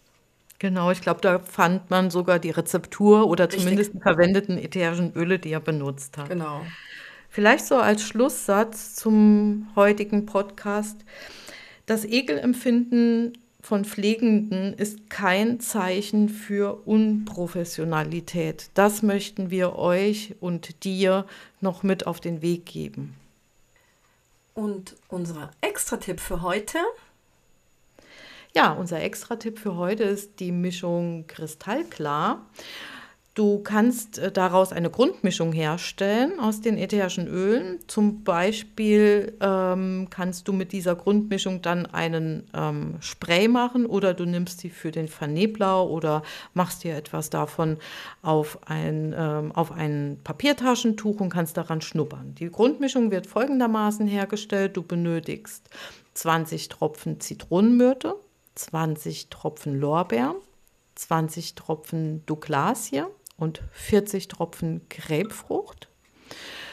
Genau, 0.59 0.91
ich 0.91 1.03
glaube, 1.03 1.21
da 1.21 1.39
fand 1.39 1.91
man 1.91 2.11
sogar 2.11 2.39
die 2.39 2.51
Rezeptur 2.51 3.27
oder 3.27 3.45
Richtig. 3.45 3.63
zumindest 3.63 3.95
die 3.95 4.01
verwendeten 4.01 4.57
ätherischen 4.59 5.13
Öle, 5.15 5.39
die 5.39 5.53
er 5.53 5.61
benutzt 5.61 6.17
hat. 6.17 6.29
Genau. 6.29 6.63
Vielleicht 7.37 7.67
so 7.67 7.77
als 7.77 8.03
Schlusssatz 8.03 8.95
zum 8.95 9.69
heutigen 9.77 10.25
Podcast. 10.25 10.97
Das 11.85 12.07
Ekelempfinden 12.07 13.37
von 13.61 13.85
Pflegenden 13.85 14.73
ist 14.73 15.11
kein 15.11 15.61
Zeichen 15.61 16.31
für 16.31 16.87
Unprofessionalität. 16.87 18.71
Das 18.73 19.03
möchten 19.03 19.51
wir 19.51 19.77
euch 19.77 20.35
und 20.41 20.83
dir 20.85 21.27
noch 21.61 21.83
mit 21.83 22.07
auf 22.07 22.21
den 22.21 22.41
Weg 22.41 22.65
geben. 22.65 23.15
Und 24.55 24.97
unser 25.09 25.51
Extra-Tipp 25.61 26.21
für 26.21 26.41
heute? 26.41 26.79
Ja, 28.55 28.73
unser 28.73 29.03
Extra-Tipp 29.03 29.59
für 29.59 29.77
heute 29.77 30.05
ist 30.05 30.41
die 30.41 30.53
Mischung 30.53 31.27
Kristallklar. 31.27 32.47
Du 33.37 33.59
kannst 33.59 34.17
äh, 34.17 34.33
daraus 34.33 34.73
eine 34.73 34.89
Grundmischung 34.89 35.53
herstellen 35.53 36.41
aus 36.41 36.63
den 36.63 36.79
ätherischen 36.79 37.29
Ölen. 37.29 37.81
Zum 37.87 38.25
Beispiel 38.25 39.37
ähm, 39.43 40.07
kannst 40.09 40.49
du 40.49 40.55
mit 40.55 40.73
dieser 40.73 40.97
Grundmischung 40.97 41.61
dann 41.61 41.85
einen 41.85 42.49
ähm, 42.55 42.95
Spray 43.01 43.47
machen 43.47 43.85
oder 43.85 44.15
du 44.15 44.25
nimmst 44.25 44.61
sie 44.61 44.71
für 44.71 44.91
den 44.91 45.07
Vernebler 45.07 45.87
oder 45.87 46.23
machst 46.55 46.83
dir 46.83 46.97
etwas 46.97 47.29
davon 47.29 47.77
auf 48.23 48.59
ein, 48.67 49.15
ähm, 49.15 49.53
auf 49.53 49.71
ein 49.71 50.19
Papiertaschentuch 50.25 51.21
und 51.21 51.29
kannst 51.29 51.59
daran 51.59 51.83
schnuppern. 51.83 52.35
Die 52.37 52.51
Grundmischung 52.51 53.11
wird 53.11 53.27
folgendermaßen 53.27 54.07
hergestellt. 54.07 54.79
Du 54.79 54.83
benötigst 54.83 55.69
20 56.15 56.71
Tropfen 56.71 57.21
Zitronenmyrte, 57.21 58.17
20 58.55 59.29
Tropfen 59.29 59.79
Lorbeeren, 59.79 60.37
20 60.95 61.55
Tropfen 61.55 62.25
Douglasie, 62.25 63.03
und 63.37 63.63
40 63.73 64.29
Tropfen 64.29 64.83
Grapefrucht. 64.89 65.89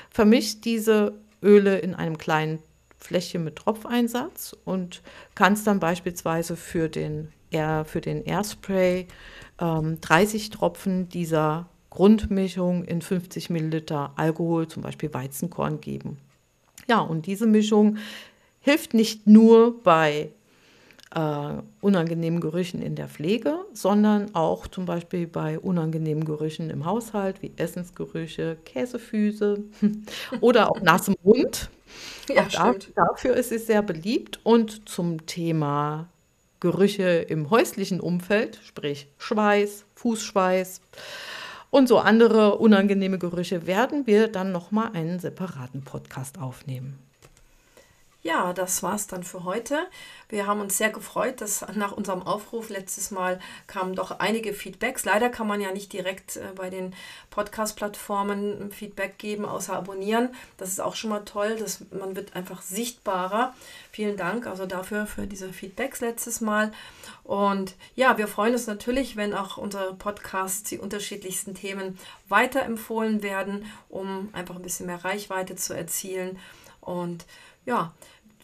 Vermischt 0.10 0.66
diese 0.66 1.14
Öle 1.42 1.80
in 1.80 1.94
einem 1.94 2.18
kleinen 2.18 2.60
Fläschchen 2.98 3.44
mit 3.44 3.58
Tropfeinsatz 3.58 4.56
und 4.64 5.02
kannst 5.36 5.68
dann 5.68 5.80
beispielsweise 5.80 6.56
für 6.56 6.88
den, 6.88 7.34
Air, 7.52 7.84
für 7.86 8.00
den 8.00 8.24
Airspray 8.24 9.08
ähm, 9.60 10.00
30 10.00 10.50
Tropfen 10.52 11.10
dieser 11.10 11.68
Grundmischung 11.90 12.86
in 12.86 13.02
50 13.02 13.50
Milliliter 13.50 14.14
Alkohol, 14.16 14.68
zum 14.68 14.82
Beispiel 14.84 15.14
Weizenkorn, 15.14 15.82
geben. 15.82 16.18
Ja, 16.88 17.00
und 17.00 17.28
diese 17.28 17.46
Mischung 17.46 17.98
hilft 18.60 18.94
nicht 18.94 19.28
nur 19.28 19.84
bei 19.84 20.32
äh, 21.14 21.62
unangenehmen 21.82 22.40
Gerüchen 22.40 22.82
in 22.82 22.96
der 22.96 23.08
Pflege, 23.08 23.60
sondern 23.74 24.34
auch 24.34 24.68
zum 24.68 24.86
Beispiel 24.86 25.28
bei 25.28 25.60
unangenehmen 25.60 26.26
Gerüchen 26.26 26.70
im 26.70 26.86
Haushalt, 26.86 27.42
wie 27.42 27.52
Essensgerüche, 27.56 28.58
Käsefüße 28.66 29.64
oder 30.42 30.72
auch 30.72 30.82
nassem 30.82 31.16
Mund. 31.24 31.70
Ja, 32.30 32.48
da, 32.52 32.74
dafür 32.96 33.36
ist 33.36 33.52
es 33.52 33.68
sehr 33.68 33.84
beliebt. 33.84 34.40
Und 34.44 34.90
zum 34.90 35.26
Thema 35.26 36.08
Gerüche 36.60 37.04
im 37.04 37.50
häuslichen 37.50 38.00
Umfeld, 38.00 38.60
sprich 38.64 39.08
Schweiß, 39.20 39.86
Fußschweiß 39.96 40.82
und 41.70 41.88
so 41.88 42.00
andere 42.00 42.58
unangenehme 42.58 43.20
Gerüche, 43.20 43.68
werden 43.68 44.08
wir 44.08 44.30
dann 44.30 44.52
nochmal 44.52 44.92
einen 44.94 45.20
separaten 45.20 45.84
Podcast 45.84 46.40
aufnehmen. 46.40 46.98
Ja, 48.26 48.54
das 48.54 48.82
war's 48.82 49.08
dann 49.08 49.26
für 49.26 49.44
heute. 49.44 49.86
Wir 50.30 50.48
haben 50.48 50.62
uns 50.62 50.78
sehr 50.78 50.92
gefreut, 50.92 51.42
dass 51.42 51.66
nach 51.76 51.92
unserem 51.92 52.24
Aufruf 52.24 52.70
letztes 52.70 53.12
Mal 53.12 53.38
kamen 53.68 53.96
doch 53.96 54.18
einige 54.20 54.54
Feedbacks. 54.54 55.04
Leider 55.04 55.30
kann 55.30 55.46
man 55.46 55.60
ja 55.60 55.74
nicht 55.74 55.92
direkt 55.92 56.38
äh, 56.38 56.54
bei 56.56 56.70
den 56.70 56.96
Podcast-Plattformen 57.32 58.72
Feedback 58.72 59.18
geben, 59.18 59.44
außer 59.44 59.76
abonnieren. 59.76 60.34
Das 60.56 60.70
ist 60.70 60.80
auch 60.80 60.96
schon 60.96 61.10
mal 61.10 61.26
toll, 61.26 61.58
dass 61.58 61.84
man 61.92 62.16
wird 62.16 62.34
einfach 62.34 62.62
sichtbarer. 62.62 63.54
Vielen 63.92 64.16
Dank 64.16 64.48
also 64.48 64.66
dafür 64.68 65.06
für 65.06 65.28
diese 65.28 65.52
Feedbacks 65.52 66.00
letztes 66.00 66.40
Mal. 66.40 66.72
Und 67.26 67.76
ja, 67.96 68.18
wir 68.18 68.30
freuen 68.30 68.54
uns 68.54 68.68
natürlich, 68.68 69.18
wenn 69.18 69.34
auch 69.34 69.58
unsere 69.58 69.94
Podcasts, 69.96 70.64
die 70.64 70.80
unterschiedlichsten 70.80 71.56
Themen 71.56 72.00
weiterempfohlen 72.30 73.22
werden, 73.22 73.66
um 73.90 74.30
einfach 74.32 74.56
ein 74.56 74.62
bisschen 74.62 74.86
mehr 74.86 75.04
Reichweite 75.04 75.58
zu 75.58 75.74
erzielen. 75.74 76.40
Und 76.80 77.26
ja, 77.66 77.94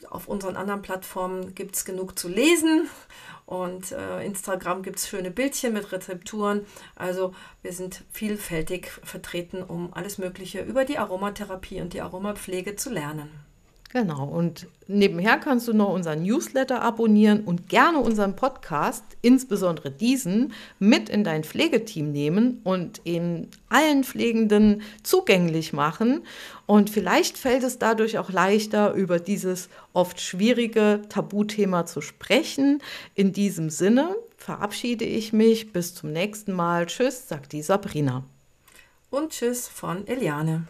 auf 0.09 0.27
unseren 0.27 0.55
anderen 0.55 0.81
Plattformen 0.81 1.53
gibt 1.55 1.75
es 1.75 1.85
genug 1.85 2.17
zu 2.17 2.27
lesen 2.27 2.89
und 3.45 3.91
äh, 3.91 4.23
Instagram 4.25 4.83
gibt 4.83 4.99
es 4.99 5.07
schöne 5.07 5.31
Bildchen 5.31 5.73
mit 5.73 5.91
Rezepturen. 5.91 6.65
Also 6.95 7.33
wir 7.61 7.73
sind 7.73 8.03
vielfältig 8.11 8.91
vertreten, 9.03 9.63
um 9.63 9.93
alles 9.93 10.17
Mögliche 10.17 10.61
über 10.61 10.85
die 10.85 10.97
Aromatherapie 10.97 11.81
und 11.81 11.93
die 11.93 12.01
Aromapflege 12.01 12.75
zu 12.75 12.91
lernen. 12.91 13.48
Genau, 13.91 14.23
und 14.25 14.67
nebenher 14.87 15.37
kannst 15.37 15.67
du 15.67 15.73
noch 15.73 15.91
unseren 15.91 16.21
Newsletter 16.21 16.83
abonnieren 16.83 17.43
und 17.43 17.69
gerne 17.69 17.97
unseren 17.97 18.35
Podcast, 18.35 19.03
insbesondere 19.23 19.89
diesen, 19.89 20.53
mit 20.77 21.09
in 21.09 21.23
dein 21.23 21.43
Pflegeteam 21.43 22.11
nehmen 22.11 22.61
und 22.63 23.01
ihn 23.03 23.47
allen 23.67 24.03
Pflegenden 24.03 24.83
zugänglich 25.01 25.73
machen. 25.73 26.21
Und 26.67 26.91
vielleicht 26.91 27.39
fällt 27.39 27.63
es 27.63 27.79
dadurch 27.79 28.19
auch 28.19 28.29
leichter, 28.29 28.93
über 28.93 29.19
dieses 29.19 29.69
oft 29.93 30.21
schwierige 30.21 31.01
Tabuthema 31.09 31.87
zu 31.87 32.01
sprechen. 32.01 32.83
In 33.15 33.33
diesem 33.33 33.71
Sinne 33.71 34.15
verabschiede 34.37 35.05
ich 35.05 35.33
mich. 35.33 35.73
Bis 35.73 35.95
zum 35.95 36.11
nächsten 36.11 36.53
Mal. 36.53 36.85
Tschüss, 36.85 37.27
sagt 37.27 37.53
die 37.53 37.63
Sabrina. 37.63 38.23
Und 39.09 39.31
tschüss 39.31 39.67
von 39.67 40.05
Eliane. 40.05 40.67